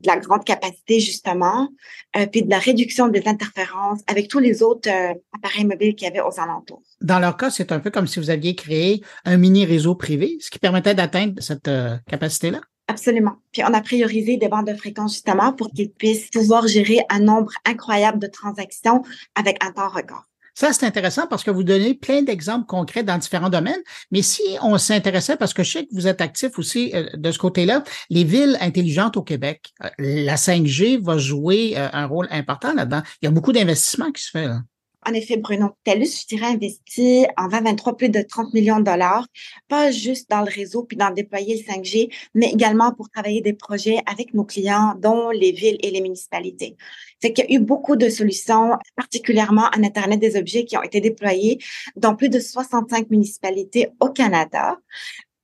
de 0.02 0.08
la 0.08 0.18
grande 0.18 0.44
capacité 0.44 1.00
justement, 1.00 1.70
euh, 2.16 2.26
puis 2.26 2.44
de 2.44 2.50
la 2.50 2.60
réduction 2.60 3.08
des 3.08 3.28
interférences 3.28 4.02
avec 4.08 4.28
tous 4.28 4.40
les 4.40 4.64
autres 4.64 4.90
euh, 4.90 5.14
appareils 5.34 5.66
mobiles 5.66 5.96
qu'il 5.96 6.08
y 6.08 6.12
avait 6.12 6.22
aux 6.22 6.40
alentours. 6.40 6.82
Dans 7.02 7.20
leur 7.20 7.38
cas, 7.38 7.50
c'est 7.50 7.72
un 7.72 7.80
peu 7.80 7.90
comme 7.90 8.08
si 8.08 8.20
vous 8.20 8.30
aviez 8.30 8.56
créé 8.56 9.02
un 9.26 9.38
mini 9.38 9.66
réseau 9.66 9.96
privé, 9.96 10.38
ce 10.40 10.50
qui 10.50 10.60
permettait 10.60 10.96
d'atteindre 10.96 11.42
cette 11.42 11.68
euh, 11.68 11.98
capacité-là? 12.10 12.62
Absolument. 12.88 13.36
Puis 13.52 13.64
on 13.64 13.74
a 13.74 13.82
priorisé 13.82 14.38
des 14.38 14.48
bandes 14.48 14.68
de 14.68 14.74
fréquences 14.74 15.14
justement 15.14 15.52
pour 15.52 15.70
qu'ils 15.72 15.92
puissent 15.92 16.30
pouvoir 16.30 16.68
gérer 16.68 17.00
un 17.10 17.20
nombre 17.20 17.52
incroyable 17.66 18.20
de 18.20 18.28
transactions 18.28 19.04
avec 19.36 19.62
un 19.64 19.72
temps 19.72 19.90
record. 19.90 20.24
Ça, 20.58 20.74
c'est 20.74 20.88
intéressant 20.88 21.28
parce 21.28 21.44
que 21.44 21.52
vous 21.52 21.64
donnez 21.64 21.94
plein 21.94 22.24
d'exemples 22.24 22.66
concrets 22.66 23.04
dans 23.04 23.20
différents 23.20 23.52
domaines. 23.52 23.80
Mais 24.10 24.24
si 24.24 24.42
on 24.64 24.80
s'intéressait, 24.80 25.38
parce 25.38 25.54
que 25.54 25.62
je 25.62 25.72
sais 25.72 25.84
que 25.84 25.94
vous 25.94 26.08
êtes 26.08 26.20
actif 26.20 26.58
aussi 26.58 26.90
euh, 26.96 27.08
de 27.14 27.32
ce 27.32 27.38
côté-là, 27.38 27.84
les 28.10 28.24
villes 28.24 28.58
intelligentes 28.60 29.18
au 29.18 29.22
Québec, 29.22 29.72
euh, 29.84 29.90
la 30.00 30.36
5G 30.36 31.00
va 31.00 31.20
jouer 31.20 31.76
euh, 31.78 31.90
un 31.94 32.08
rôle 32.08 32.28
important 32.32 32.74
là-dedans. 32.74 33.04
Il 33.22 33.26
y 33.26 33.28
a 33.28 33.32
beaucoup 33.32 33.52
d'investissements 33.52 34.12
qui 34.12 34.24
se 34.24 34.32
font 34.32 34.48
là. 34.48 34.62
En 35.08 35.14
effet, 35.14 35.38
Bruno, 35.38 35.70
TELUS, 35.86 36.24
je 36.24 36.28
dirais, 36.28 36.48
investi 36.48 37.26
en 37.38 37.48
2023 37.48 37.96
plus 37.96 38.10
de 38.10 38.22
30 38.22 38.54
millions 38.54 38.80
de 38.80 38.84
dollars, 38.84 39.26
pas 39.70 39.90
juste 39.90 40.30
dans 40.30 40.42
le 40.42 40.52
réseau 40.52 40.84
puis 40.84 40.98
dans 40.98 41.12
déployer 41.12 41.56
le 41.56 41.74
5G, 41.74 42.14
mais 42.34 42.52
également 42.52 42.92
pour 42.92 43.10
travailler 43.10 43.40
des 43.40 43.54
projets 43.54 44.00
avec 44.06 44.34
nos 44.34 44.44
clients, 44.44 44.96
dont 45.02 45.30
les 45.30 45.54
villes 45.54 45.78
et 45.82 45.92
les 45.92 46.02
municipalités. 46.02 46.76
C'est 47.22 47.32
qu'il 47.32 47.46
y 47.50 47.56
a 47.56 47.56
eu 47.56 47.64
beaucoup 47.64 47.96
de 47.96 48.10
solutions, 48.10 48.72
particulièrement 48.98 49.70
en 49.78 49.84
Internet 49.84 50.20
des 50.20 50.36
objets, 50.36 50.66
qui 50.66 50.78
ont 50.78 50.84
été 50.84 51.00
déployées 51.00 51.60
dans 51.96 52.16
plus 52.16 52.30
de 52.30 52.42
65 52.42 53.10
municipalités 53.10 53.88
au 54.02 54.10
Canada. 54.10 54.78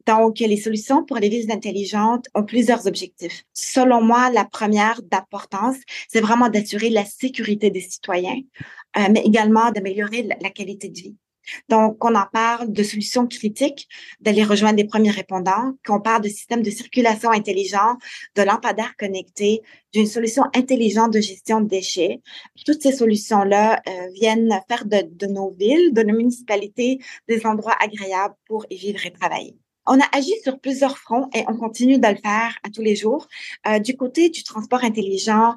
Donc, 0.06 0.40
les 0.40 0.58
solutions 0.58 1.04
pour 1.06 1.18
les 1.18 1.30
villes 1.30 1.52
intelligentes 1.52 2.28
ont 2.36 2.44
plusieurs 2.44 2.88
objectifs. 2.88 3.44
Selon 3.54 4.02
moi, 4.02 4.30
la 4.32 4.46
première 4.46 5.02
d'importance, 5.04 5.78
c'est 6.10 6.20
vraiment 6.20 6.50
d'assurer 6.50 6.90
la 6.90 7.06
sécurité 7.06 7.70
des 7.70 7.82
citoyens, 7.82 8.42
euh, 8.98 9.08
mais 9.12 9.22
également 9.22 9.72
d'améliorer 9.72 10.24
la, 10.42 10.50
qualité 10.50 10.90
de 10.90 11.00
vie. 11.00 11.16
Donc, 11.70 12.04
on 12.04 12.16
en 12.16 12.26
parle 12.32 12.72
de 12.72 12.84
solutions 12.84 13.28
critiques, 13.28 13.88
d'aller 14.22 14.44
rejoindre 14.44 14.78
des 14.78 14.86
premiers 14.86 15.12
répondants, 15.12 15.74
qu'on 15.86 16.00
parle 16.00 16.22
de 16.22 16.30
systèmes 16.30 16.64
de 16.64 16.70
circulation 16.70 17.32
intelligents, 17.32 17.98
de 18.36 18.44
lampadaires 18.44 18.96
connectés, 18.98 19.62
d'une 19.94 20.08
solution 20.08 20.44
intelligente 20.54 21.12
de 21.14 21.20
gestion 21.20 21.60
de 21.62 21.68
déchets. 21.68 22.22
Toutes 22.66 22.82
ces 22.82 22.94
solutions-là 22.94 23.82
euh, 23.88 24.08
viennent 24.14 24.58
faire 24.70 24.86
de, 24.86 25.02
de 25.10 25.28
nos 25.28 25.52
villes, 25.52 25.94
de 25.94 26.04
nos 26.04 26.16
municipalités, 26.16 27.00
des 27.28 27.46
endroits 27.46 27.76
agréables 27.80 28.36
pour 28.48 28.66
y 28.70 28.78
vivre 28.78 29.06
et 29.06 29.12
travailler. 29.12 29.58
On 29.86 30.00
a 30.00 30.06
agi 30.14 30.34
sur 30.44 30.60
plusieurs 30.60 30.98
fronts 30.98 31.30
et 31.34 31.44
on 31.50 31.58
continue 31.58 32.00
de 32.00 32.08
le 32.08 32.16
faire 32.16 32.58
à 32.64 32.70
tous 32.70 32.82
les 32.82 32.96
jours. 32.96 33.28
Euh, 33.68 33.80
du 33.80 33.98
côté 33.98 34.30
du 34.30 34.44
transport 34.44 34.84
intelligent, 34.84 35.56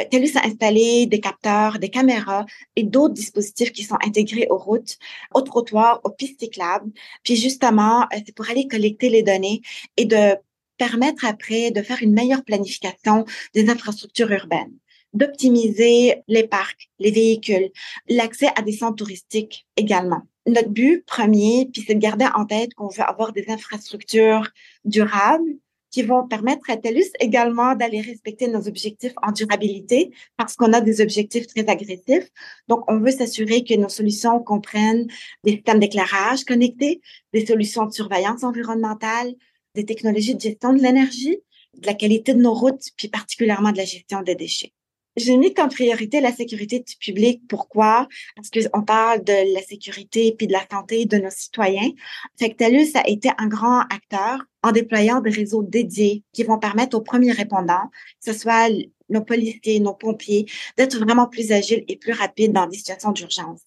euh, 0.00 0.04
TELUS 0.10 0.36
a 0.36 0.46
installé 0.46 1.06
des 1.06 1.20
capteurs, 1.20 1.78
des 1.78 1.88
caméras 1.88 2.44
et 2.74 2.82
d'autres 2.82 3.14
dispositifs 3.14 3.72
qui 3.72 3.84
sont 3.84 3.98
intégrés 4.04 4.48
aux 4.50 4.58
routes, 4.58 4.96
aux 5.32 5.42
trottoirs, 5.42 6.00
aux 6.02 6.10
pistes 6.10 6.40
cyclables. 6.40 6.90
Puis 7.22 7.36
justement, 7.36 8.02
euh, 8.02 8.18
c'est 8.26 8.34
pour 8.34 8.50
aller 8.50 8.66
collecter 8.66 9.10
les 9.10 9.22
données 9.22 9.62
et 9.96 10.06
de 10.06 10.36
permettre 10.76 11.24
après 11.24 11.70
de 11.70 11.82
faire 11.82 12.02
une 12.02 12.14
meilleure 12.14 12.44
planification 12.44 13.24
des 13.54 13.70
infrastructures 13.70 14.30
urbaines 14.32 14.74
d'optimiser 15.14 16.22
les 16.28 16.46
parcs, 16.46 16.90
les 16.98 17.10
véhicules, 17.10 17.70
l'accès 18.08 18.48
à 18.56 18.62
des 18.62 18.72
centres 18.72 18.96
touristiques 18.96 19.66
également. 19.76 20.22
Notre 20.48 20.70
but 20.70 21.04
premier, 21.04 21.68
puis 21.70 21.84
c'est 21.86 21.94
de 21.94 22.00
garder 22.00 22.26
en 22.34 22.46
tête 22.46 22.72
qu'on 22.74 22.88
veut 22.88 23.02
avoir 23.02 23.32
des 23.32 23.50
infrastructures 23.50 24.48
durables, 24.84 25.58
qui 25.90 26.02
vont 26.02 26.26
permettre 26.26 26.70
à 26.70 26.76
TELUS 26.76 27.10
également 27.20 27.74
d'aller 27.74 28.00
respecter 28.00 28.48
nos 28.48 28.68
objectifs 28.68 29.14
en 29.22 29.32
durabilité 29.32 30.10
parce 30.36 30.54
qu'on 30.54 30.72
a 30.72 30.80
des 30.80 31.00
objectifs 31.00 31.46
très 31.46 31.68
agressifs. 31.68 32.28
Donc, 32.68 32.84
on 32.88 32.98
veut 32.98 33.10
s'assurer 33.10 33.64
que 33.64 33.74
nos 33.74 33.88
solutions 33.88 34.42
comprennent 34.42 35.06
des 35.44 35.52
systèmes 35.52 35.80
d'éclairage 35.80 36.44
connectés, 36.44 37.00
des 37.32 37.46
solutions 37.46 37.86
de 37.86 37.92
surveillance 37.92 38.44
environnementale, 38.44 39.34
des 39.74 39.84
technologies 39.84 40.34
de 40.34 40.40
gestion 40.40 40.72
de 40.72 40.82
l'énergie, 40.82 41.38
de 41.76 41.86
la 41.86 41.94
qualité 41.94 42.34
de 42.34 42.40
nos 42.40 42.54
routes, 42.54 42.88
puis 42.96 43.08
particulièrement 43.08 43.72
de 43.72 43.78
la 43.78 43.84
gestion 43.84 44.22
des 44.22 44.34
déchets. 44.34 44.72
J'ai 45.18 45.36
mis 45.36 45.52
comme 45.52 45.68
priorité 45.68 46.20
la 46.20 46.32
sécurité 46.32 46.78
du 46.80 46.96
public. 46.96 47.42
Pourquoi? 47.48 48.06
Parce 48.36 48.50
qu'on 48.50 48.82
parle 48.82 49.24
de 49.24 49.54
la 49.54 49.62
sécurité 49.62 50.34
puis 50.36 50.46
de 50.46 50.52
la 50.52 50.64
santé 50.70 51.06
de 51.06 51.18
nos 51.18 51.30
citoyens. 51.30 51.90
Fait 52.38 52.50
que 52.50 52.56
TELUS 52.56 52.92
a 52.94 53.08
été 53.08 53.30
un 53.38 53.48
grand 53.48 53.80
acteur 53.80 54.44
en 54.62 54.72
déployant 54.72 55.20
des 55.20 55.30
réseaux 55.30 55.62
dédiés 55.62 56.22
qui 56.32 56.44
vont 56.44 56.58
permettre 56.58 56.96
aux 56.96 57.00
premiers 57.00 57.32
répondants, 57.32 57.90
que 58.24 58.32
ce 58.32 58.38
soit 58.38 58.70
nos 59.08 59.22
policiers, 59.22 59.80
nos 59.80 59.94
pompiers, 59.94 60.46
d'être 60.76 60.98
vraiment 60.98 61.26
plus 61.26 61.50
agiles 61.52 61.84
et 61.88 61.96
plus 61.96 62.12
rapides 62.12 62.52
dans 62.52 62.66
des 62.66 62.76
situations 62.76 63.12
d'urgence 63.12 63.60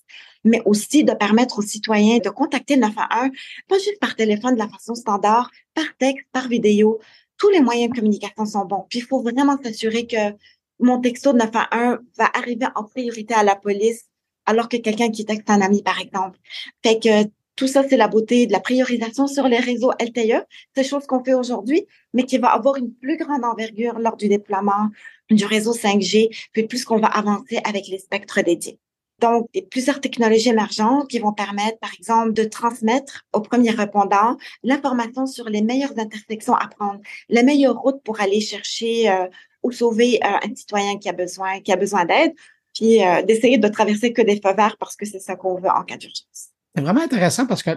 mais 0.43 0.61
aussi 0.65 1.03
de 1.03 1.13
permettre 1.13 1.59
aux 1.59 1.61
citoyens 1.61 2.17
de 2.17 2.29
contacter 2.29 2.75
le 2.75 2.81
911, 2.81 3.29
pas 3.67 3.77
juste 3.77 3.99
par 3.99 4.15
téléphone 4.15 4.55
de 4.55 4.59
la 4.59 4.67
façon 4.67 4.95
standard, 4.95 5.51
par 5.73 5.85
texte, 5.99 6.25
par 6.31 6.47
vidéo. 6.47 6.99
Tous 7.37 7.49
les 7.49 7.61
moyens 7.61 7.91
de 7.91 7.95
communication 7.95 8.45
sont 8.45 8.65
bons. 8.65 8.85
Puis 8.89 8.99
il 8.99 9.05
faut 9.05 9.21
vraiment 9.21 9.57
s'assurer 9.61 10.07
que 10.07 10.35
mon 10.81 10.99
texto 10.99 11.33
de 11.33 11.37
911 11.37 11.99
va 12.17 12.29
arriver 12.33 12.67
en 12.75 12.83
priorité 12.83 13.33
à 13.33 13.43
la 13.43 13.55
police 13.55 14.05
alors 14.45 14.69
que 14.69 14.77
quelqu'un 14.77 15.09
qui 15.11 15.25
texte 15.25 15.49
un 15.49 15.61
ami, 15.61 15.83
par 15.83 15.99
exemple. 15.99 16.37
Fait 16.83 16.99
que 16.99 17.29
tout 17.55 17.67
ça, 17.67 17.83
c'est 17.87 17.97
la 17.97 18.07
beauté 18.07 18.47
de 18.47 18.51
la 18.51 18.59
priorisation 18.59 19.27
sur 19.27 19.47
les 19.47 19.59
réseaux 19.59 19.91
LTE. 19.99 20.45
C'est 20.75 20.83
chose 20.83 21.05
qu'on 21.05 21.23
fait 21.23 21.33
aujourd'hui, 21.33 21.85
mais 22.13 22.23
qui 22.23 22.37
va 22.37 22.49
avoir 22.49 22.77
une 22.77 22.93
plus 22.93 23.17
grande 23.17 23.43
envergure 23.43 23.99
lors 23.99 24.17
du 24.17 24.27
déploiement 24.27 24.89
du 25.29 25.45
réseau 25.45 25.73
5G, 25.73 26.29
puis 26.53 26.63
plus 26.63 26.83
qu'on 26.83 26.99
va 26.99 27.07
avancer 27.07 27.59
avec 27.63 27.87
les 27.87 27.99
spectres 27.99 28.41
dédiés. 28.41 28.79
Donc, 29.19 29.47
plusieurs 29.69 30.01
technologies 30.01 30.49
émergentes 30.49 31.07
qui 31.07 31.19
vont 31.19 31.33
permettre, 31.33 31.77
par 31.77 31.93
exemple, 31.93 32.33
de 32.33 32.43
transmettre 32.43 33.23
aux 33.33 33.41
premiers 33.41 33.69
répondants 33.69 34.37
l'information 34.63 35.27
sur 35.27 35.47
les 35.47 35.61
meilleures 35.61 35.97
intersections 35.99 36.55
à 36.55 36.67
prendre, 36.67 36.99
les 37.29 37.43
meilleures 37.43 37.77
routes 37.77 38.01
pour 38.03 38.19
aller 38.19 38.41
chercher 38.41 39.11
euh, 39.11 39.27
ou 39.63 39.71
sauver 39.71 40.19
euh, 40.23 40.47
un 40.49 40.55
citoyen 40.55 40.97
qui 40.97 41.09
a 41.09 41.13
besoin, 41.13 41.61
qui 41.61 41.71
a 41.71 41.75
besoin 41.75 42.05
d'aide, 42.05 42.33
puis 42.73 43.03
euh, 43.03 43.21
d'essayer 43.23 43.57
de 43.57 43.67
traverser 43.67 44.13
que 44.13 44.21
des 44.21 44.39
feux 44.43 44.55
verts 44.55 44.77
parce 44.79 44.95
que 44.95 45.05
c'est 45.05 45.19
ça 45.19 45.35
qu'on 45.35 45.55
veut 45.55 45.69
en 45.69 45.83
cas 45.83 45.97
d'urgence. 45.97 46.51
C'est 46.73 46.81
vraiment 46.81 47.01
intéressant 47.01 47.45
parce 47.47 47.63
que 47.63 47.71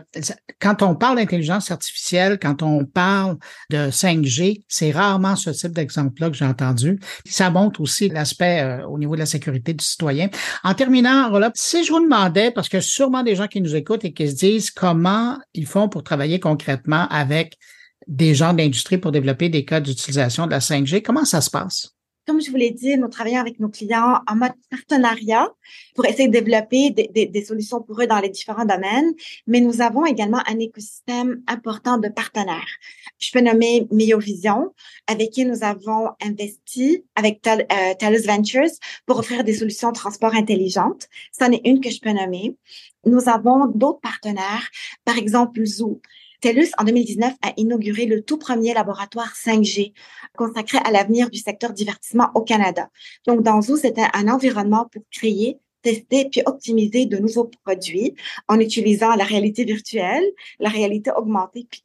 quand 0.61 0.83
on 0.83 0.95
parle 0.95 1.17
d'intelligence 1.17 1.73
artificielle, 1.73 2.39
quand 2.41 2.63
on 2.63 2.85
parle 2.85 3.39
de 3.71 3.91
5G, 3.91 4.63
c'est 4.69 4.93
rarement 4.93 5.35
ce 5.35 5.51
type 5.51 5.73
d'exemple-là 5.73 6.31
que 6.31 6.37
j'ai 6.37 6.45
entendu. 6.45 7.01
Ça 7.27 7.51
montre 7.51 7.81
aussi 7.81 8.09
l'aspect 8.09 8.61
euh, 8.61 8.87
au 8.87 8.97
niveau 8.97 9.17
de 9.17 9.21
la 9.21 9.27
sécurité 9.27 9.75
du 9.75 9.85
citoyen. 9.85 10.29
En 10.63 10.75
terminant, 10.75 11.29
Roland, 11.29 11.51
si 11.55 11.83
je 11.83 11.91
vous 11.91 12.01
demandais, 12.01 12.53
parce 12.53 12.69
que 12.69 12.81
sûrement 12.81 13.25
des 13.25 13.35
gens 13.35 13.49
qui 13.49 13.61
nous 13.61 13.75
écoutent 13.75 14.05
et 14.05 14.13
qui 14.13 14.29
se 14.29 14.37
disent 14.37 14.71
comment 14.71 15.39
ils 15.55 15.67
font 15.67 15.89
pour 15.89 16.05
travailler 16.05 16.39
concrètement 16.39 17.09
avec 17.11 17.59
des 18.07 18.35
gens 18.35 18.53
d'industrie 18.53 18.99
pour 18.99 19.13
développer 19.13 19.49
des 19.49 19.65
cas 19.65 19.81
d'utilisation 19.81 20.47
de 20.47 20.53
la 20.53 20.61
5G. 20.61 21.03
Comment 21.03 21.25
ça 21.25 21.41
se 21.41 21.51
passe? 21.51 21.95
Comme 22.27 22.41
je 22.41 22.51
vous 22.51 22.57
l'ai 22.57 22.71
dit, 22.71 22.97
nous 22.97 23.09
travaillons 23.09 23.41
avec 23.41 23.61
nos 23.61 23.69
clients 23.69 24.21
en 24.27 24.37
mode 24.37 24.55
partenariat 24.71 25.47
pour 25.95 26.07
essayer 26.07 26.27
de 26.27 26.33
développer 26.33 26.91
des, 26.91 27.45
solutions 27.45 27.83
pour 27.83 28.01
eux 28.01 28.07
dans 28.07 28.19
les 28.19 28.31
différents 28.31 28.65
domaines, 28.65 29.13
mais 29.47 29.61
nous 29.61 29.83
avons 29.83 30.07
également 30.07 30.41
un 30.47 30.59
écosystème 30.59 31.43
important 31.47 31.99
de 31.99 32.09
partenaires. 32.09 32.71
Je 33.19 33.31
peux 33.31 33.43
nommer 33.43 33.87
Miovision, 33.91 34.73
avec 35.07 35.33
qui 35.33 35.45
nous 35.45 35.65
avons 35.65 36.09
investi 36.23 37.05
avec 37.15 37.43
Tel, 37.43 37.67
euh, 37.71 37.95
TELUS 37.99 38.27
Ventures 38.27 38.71
pour 39.05 39.19
offrir 39.19 39.45
des 39.45 39.53
solutions 39.53 39.91
de 39.91 39.97
transport 39.97 40.35
intelligentes. 40.35 41.09
C'en 41.39 41.53
est 41.53 41.61
une 41.67 41.83
que 41.83 41.91
je 41.91 42.01
peux 42.01 42.13
nommer. 42.13 42.57
Nous 43.05 43.29
avons 43.29 43.67
d'autres 43.67 44.01
partenaires, 44.01 44.71
par 45.05 45.19
exemple 45.19 45.63
Zoo, 45.67 46.01
TELUS, 46.45 46.73
en 46.77 46.85
2019, 46.85 47.33
a 47.41 47.53
inauguré 47.57 48.05
le 48.05 48.21
tout 48.21 48.37
premier 48.37 48.75
laboratoire 48.75 49.33
5G 49.35 49.95
consacré 50.37 50.77
à 50.85 50.91
l'avenir 50.91 51.31
du 51.31 51.39
secteur 51.39 51.73
divertissement 51.73 52.31
au 52.35 52.43
Canada. 52.43 52.91
Donc, 53.27 53.43
dans 53.43 53.63
Zoo, 53.63 53.79
c'était 53.79 54.05
un 54.13 54.29
environnement 54.29 54.87
pour 54.93 55.05
créer 55.11 55.59
tester 55.85 56.29
puis 56.31 56.43
optimiser 56.47 57.07
de 57.07 57.19
nouveaux 57.19 57.51
produits 57.65 58.15
en 58.49 58.59
utilisant 58.59 59.15
la 59.15 59.25
réalité 59.25 59.65
virtuelle, 59.65 60.25
la 60.59 60.71
réalité 60.71 61.11
augmentée, 61.15 61.69
puis 61.71 61.83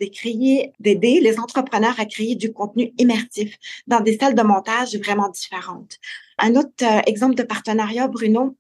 d'aider 0.80 1.20
les 1.20 1.38
entrepreneurs 1.38 2.00
à 2.00 2.06
créer 2.06 2.36
du 2.36 2.52
contenu 2.52 2.94
immersif 2.98 3.56
dans 3.86 4.00
des 4.00 4.18
salles 4.18 4.36
de 4.36 4.42
montage 4.42 4.96
vraiment 4.96 5.30
différentes. 5.30 6.00
Un 6.42 6.56
autre 6.56 6.72
euh, 6.84 7.02
exemple 7.06 7.36
de 7.36 7.44
partenariat, 7.44 8.08
Bruno, 8.08 8.56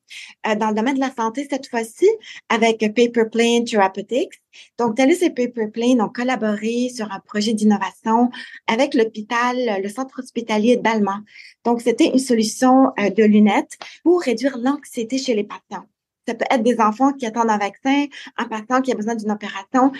euh, 0.45 0.55
dans 0.55 0.69
le 0.69 0.75
domaine 0.75 0.95
de 0.95 0.99
la 0.99 1.13
santé, 1.15 1.47
cette 1.49 1.67
fois-ci, 1.69 2.07
avec 2.49 2.79
Paperplane 2.93 3.63
Therapeutics. 3.63 4.33
Donc, 4.77 4.97
TELUS 4.97 5.23
et 5.23 5.29
Paperplane 5.29 6.01
ont 6.01 6.09
collaboré 6.09 6.89
sur 6.93 7.09
un 7.11 7.19
projet 7.21 7.53
d'innovation 7.53 8.29
avec 8.67 8.93
l'hôpital, 8.93 9.55
le 9.81 9.87
centre 9.87 10.19
hospitalier 10.19 10.75
d'Allemagne. 10.75 11.23
Donc, 11.65 11.81
c'était 11.81 12.07
une 12.07 12.19
solution 12.19 12.91
euh, 12.99 13.09
de 13.09 13.23
lunettes 13.23 13.77
pour 14.03 14.21
réduire 14.21 14.57
l'anxiété 14.57 15.17
chez 15.17 15.35
les 15.35 15.43
patients. 15.43 15.85
Ça 16.27 16.35
peut 16.35 16.45
être 16.51 16.61
des 16.61 16.79
enfants 16.79 17.11
qui 17.13 17.25
attendent 17.25 17.49
un 17.49 17.57
vaccin, 17.57 18.05
un 18.37 18.45
patient 18.45 18.81
qui 18.81 18.91
a 18.91 18.95
besoin 18.95 19.15
d'une 19.15 19.31
opération. 19.31 19.91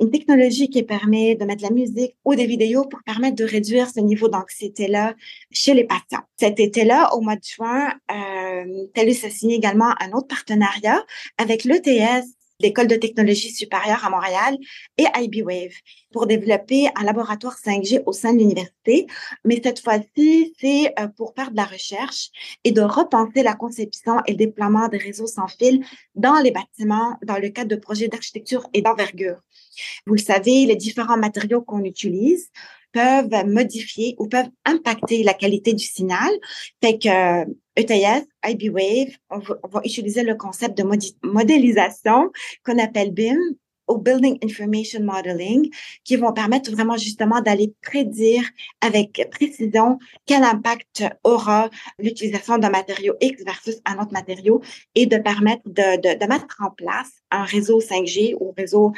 Une 0.00 0.10
technologie 0.10 0.68
qui 0.68 0.82
permet 0.82 1.36
de 1.36 1.44
mettre 1.44 1.62
de 1.62 1.68
la 1.68 1.72
musique 1.72 2.16
ou 2.24 2.34
des 2.34 2.46
vidéos 2.46 2.86
pour 2.86 3.04
permettre 3.04 3.36
de 3.36 3.44
réduire 3.44 3.88
ce 3.88 4.00
niveau 4.00 4.28
d'anxiété-là 4.28 5.14
chez 5.52 5.74
les 5.74 5.84
patients. 5.84 6.24
Cet 6.36 6.58
été-là, 6.58 7.14
au 7.14 7.20
mois 7.20 7.36
de 7.36 7.44
juin, 7.44 7.92
euh, 8.10 8.86
TELUS 8.94 9.24
a 9.26 9.30
signé 9.30 9.54
également 9.54 9.94
un 10.00 10.10
autre 10.10 10.26
partenariat 10.26 11.04
avec 11.38 11.62
l'ETS 11.62 12.24
l'École 12.60 12.86
de 12.86 12.96
technologie 12.96 13.50
supérieure 13.50 14.04
à 14.04 14.10
Montréal 14.10 14.56
et 14.96 15.04
IBWave 15.14 15.74
pour 16.12 16.26
développer 16.26 16.88
un 16.94 17.04
laboratoire 17.04 17.56
5G 17.56 18.02
au 18.06 18.12
sein 18.12 18.32
de 18.32 18.38
l'université. 18.38 19.06
Mais 19.44 19.60
cette 19.62 19.80
fois-ci, 19.80 20.54
c'est 20.58 20.92
euh, 20.98 21.08
pour 21.08 21.34
faire 21.34 21.50
de 21.50 21.56
la 21.56 21.64
recherche 21.64 22.30
et 22.64 22.72
de 22.72 22.80
repenser 22.80 23.42
la 23.42 23.54
conception 23.54 24.20
et 24.26 24.32
le 24.32 24.38
déploiement 24.38 24.88
des 24.88 24.98
réseaux 24.98 25.26
sans 25.26 25.48
fil 25.48 25.84
dans 26.14 26.40
les 26.40 26.50
bâtiments 26.50 27.18
dans 27.22 27.38
le 27.38 27.48
cadre 27.50 27.70
de 27.70 27.76
projets 27.76 28.08
d'architecture 28.08 28.66
et 28.72 28.82
d'envergure. 28.82 29.40
Vous 30.06 30.14
le 30.14 30.20
savez, 30.20 30.64
les 30.66 30.76
différents 30.76 31.18
matériaux 31.18 31.62
qu'on 31.62 31.84
utilise 31.84 32.50
peuvent 32.92 33.46
modifier 33.46 34.14
ou 34.18 34.28
peuvent 34.28 34.50
impacter 34.64 35.22
la 35.22 35.34
qualité 35.34 35.74
du 35.74 35.84
signal. 35.84 36.30
Fait 36.82 36.98
que 36.98 37.44
ETS, 37.76 38.26
IBWave, 38.44 39.14
on 39.30 39.38
va, 39.38 39.54
on 39.62 39.68
va 39.68 39.80
utiliser 39.84 40.22
le 40.22 40.34
concept 40.34 40.78
de 40.78 40.84
modélisation 41.22 42.30
qu'on 42.64 42.78
appelle 42.78 43.12
BIM 43.12 43.38
au 43.86 43.98
Building 43.98 44.38
Information 44.42 45.02
Modeling, 45.02 45.70
qui 46.04 46.16
vont 46.16 46.32
permettre 46.32 46.70
vraiment 46.70 46.96
justement 46.96 47.40
d'aller 47.40 47.74
prédire 47.82 48.44
avec 48.80 49.28
précision 49.30 49.98
quel 50.26 50.42
impact 50.42 51.04
aura 51.24 51.70
l'utilisation 51.98 52.58
d'un 52.58 52.70
matériau 52.70 53.14
X 53.20 53.44
versus 53.44 53.76
un 53.84 53.98
autre 53.98 54.12
matériau 54.12 54.60
et 54.94 55.06
de 55.06 55.16
permettre 55.18 55.62
de, 55.66 56.00
de, 56.00 56.18
de 56.18 56.26
mettre 56.26 56.56
en 56.60 56.70
place 56.70 57.12
un 57.30 57.44
réseau 57.44 57.80
5G 57.80 58.34
ou 58.40 58.52
réseau 58.56 58.92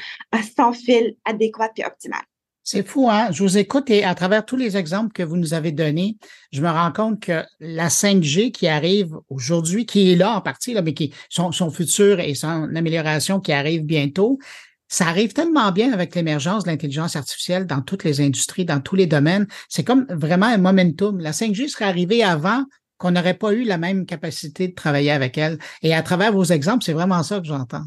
sans 0.57 0.73
fil 0.73 1.17
adéquat 1.25 1.71
et 1.77 1.85
optimal. 1.85 2.23
C'est 2.71 2.87
fou, 2.87 3.09
hein? 3.09 3.29
Je 3.33 3.43
vous 3.43 3.57
écoute 3.57 3.89
et 3.89 4.05
à 4.05 4.15
travers 4.15 4.45
tous 4.45 4.57
les 4.57 4.77
exemples 4.77 5.15
que 5.15 5.23
vous 5.23 5.39
nous 5.39 5.55
avez 5.55 5.73
donnés, 5.73 6.19
je 6.53 6.61
me 6.61 6.69
rends 6.69 6.93
compte 6.93 7.19
que 7.19 7.43
la 7.61 7.89
5G 7.89 8.53
qui 8.53 8.69
arrive 8.69 9.17
aujourd'hui, 9.31 9.87
qui 9.87 10.13
est 10.13 10.17
là 10.17 10.33
en 10.37 10.43
partie, 10.43 10.75
là, 10.75 10.83
mais 10.83 10.93
qui 10.93 11.15
son, 11.31 11.51
son 11.51 11.71
futur 11.71 12.21
et 12.21 12.35
son 12.35 12.77
amélioration 12.77 13.41
qui 13.41 13.55
arrive 13.55 13.85
bientôt, 13.85 14.39
ça 14.87 15.07
arrive 15.07 15.33
tellement 15.33 15.73
bien 15.73 15.95
avec 15.95 16.15
l'émergence 16.15 16.65
de 16.65 16.69
l'intelligence 16.69 17.17
artificielle 17.17 17.67
dans 17.67 17.81
toutes 17.81 18.05
les 18.05 18.21
industries, 18.21 18.67
dans 18.67 18.81
tous 18.81 18.97
les 18.97 19.07
domaines. 19.07 19.47
C'est 19.71 19.83
comme 19.83 20.05
vraiment 20.11 20.49
un 20.49 20.59
momentum. 20.59 21.21
La 21.21 21.33
5G 21.33 21.69
serait 21.69 21.87
arrivée 21.87 22.23
avant 22.23 22.65
qu'on 22.99 23.13
n'aurait 23.13 23.39
pas 23.39 23.55
eu 23.55 23.65
la 23.65 23.79
même 23.79 24.05
capacité 24.05 24.69
de 24.69 24.75
travailler 24.75 25.13
avec 25.13 25.39
elle. 25.39 25.59
Et 25.81 25.95
à 25.95 26.03
travers 26.03 26.35
vos 26.35 26.45
exemples, 26.45 26.85
c'est 26.85 26.93
vraiment 26.93 27.23
ça 27.23 27.41
que 27.41 27.47
j'entends. 27.47 27.85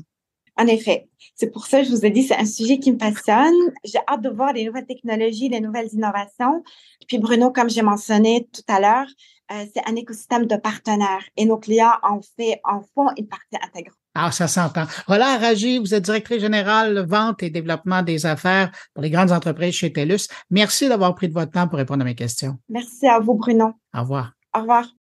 En 0.58 0.68
effet, 0.68 1.10
c'est 1.36 1.50
pour 1.50 1.66
ça 1.66 1.80
que 1.80 1.88
je 1.88 1.92
vous 1.92 2.06
ai 2.06 2.12
dit, 2.12 2.24
c'est 2.24 2.36
un 2.36 2.46
sujet 2.46 2.78
qui 2.78 2.92
me 2.92 2.98
passionne. 2.98 3.56
J'ai 3.84 4.00
hâte 4.08 4.22
de 4.22 4.30
voir 4.30 4.54
les 4.54 4.66
nouvelles 4.66 4.86
technologies, 4.86 5.50
les 5.50 5.62
nouvelles 5.62 5.90
innovations. 5.94 6.64
Puis 7.08 7.18
Bruno, 7.20 7.52
comme 7.52 7.70
j'ai 7.70 7.82
mentionné 7.82 8.48
tout 8.54 8.62
à 8.68 8.80
l'heure, 8.80 9.08
euh, 9.52 9.66
c'est 9.74 9.82
un 9.90 9.96
écosystème 9.96 10.46
de 10.46 10.56
partenaires 10.56 11.24
et 11.38 11.46
nos 11.46 11.58
clients 11.58 11.94
en, 12.04 12.22
fait, 12.22 12.60
en 12.64 12.82
font 12.94 13.10
une 13.18 13.28
partie 13.28 13.58
intégrante. 13.62 13.98
Ah, 14.14 14.32
ça 14.32 14.48
s'entend. 14.48 14.86
Roland 15.08 15.40
Ragy, 15.40 15.78
vous 15.78 15.94
êtes 15.94 16.04
directrice 16.04 16.42
générale 16.42 17.06
vente 17.08 17.42
et 17.44 17.50
développement 17.50 18.02
des 18.02 18.26
affaires 18.26 18.72
pour 18.94 19.02
les 19.02 19.10
grandes 19.10 19.32
entreprises 19.32 19.74
chez 19.74 19.94
TELUS. 19.94 20.28
Merci 20.50 20.90
d'avoir 20.90 21.16
pris 21.16 21.30
de 21.30 21.34
votre 21.34 21.52
temps 21.52 21.68
pour 21.68 21.78
répondre 21.78 22.02
à 22.02 22.06
mes 22.06 22.16
questions. 22.16 22.58
Merci 22.68 23.08
à 23.08 23.20
vous, 23.20 23.36
Bruno. 23.36 23.74
Au 23.94 24.02
revoir. 24.02 24.34
Au 24.54 24.60
revoir. 24.60 25.01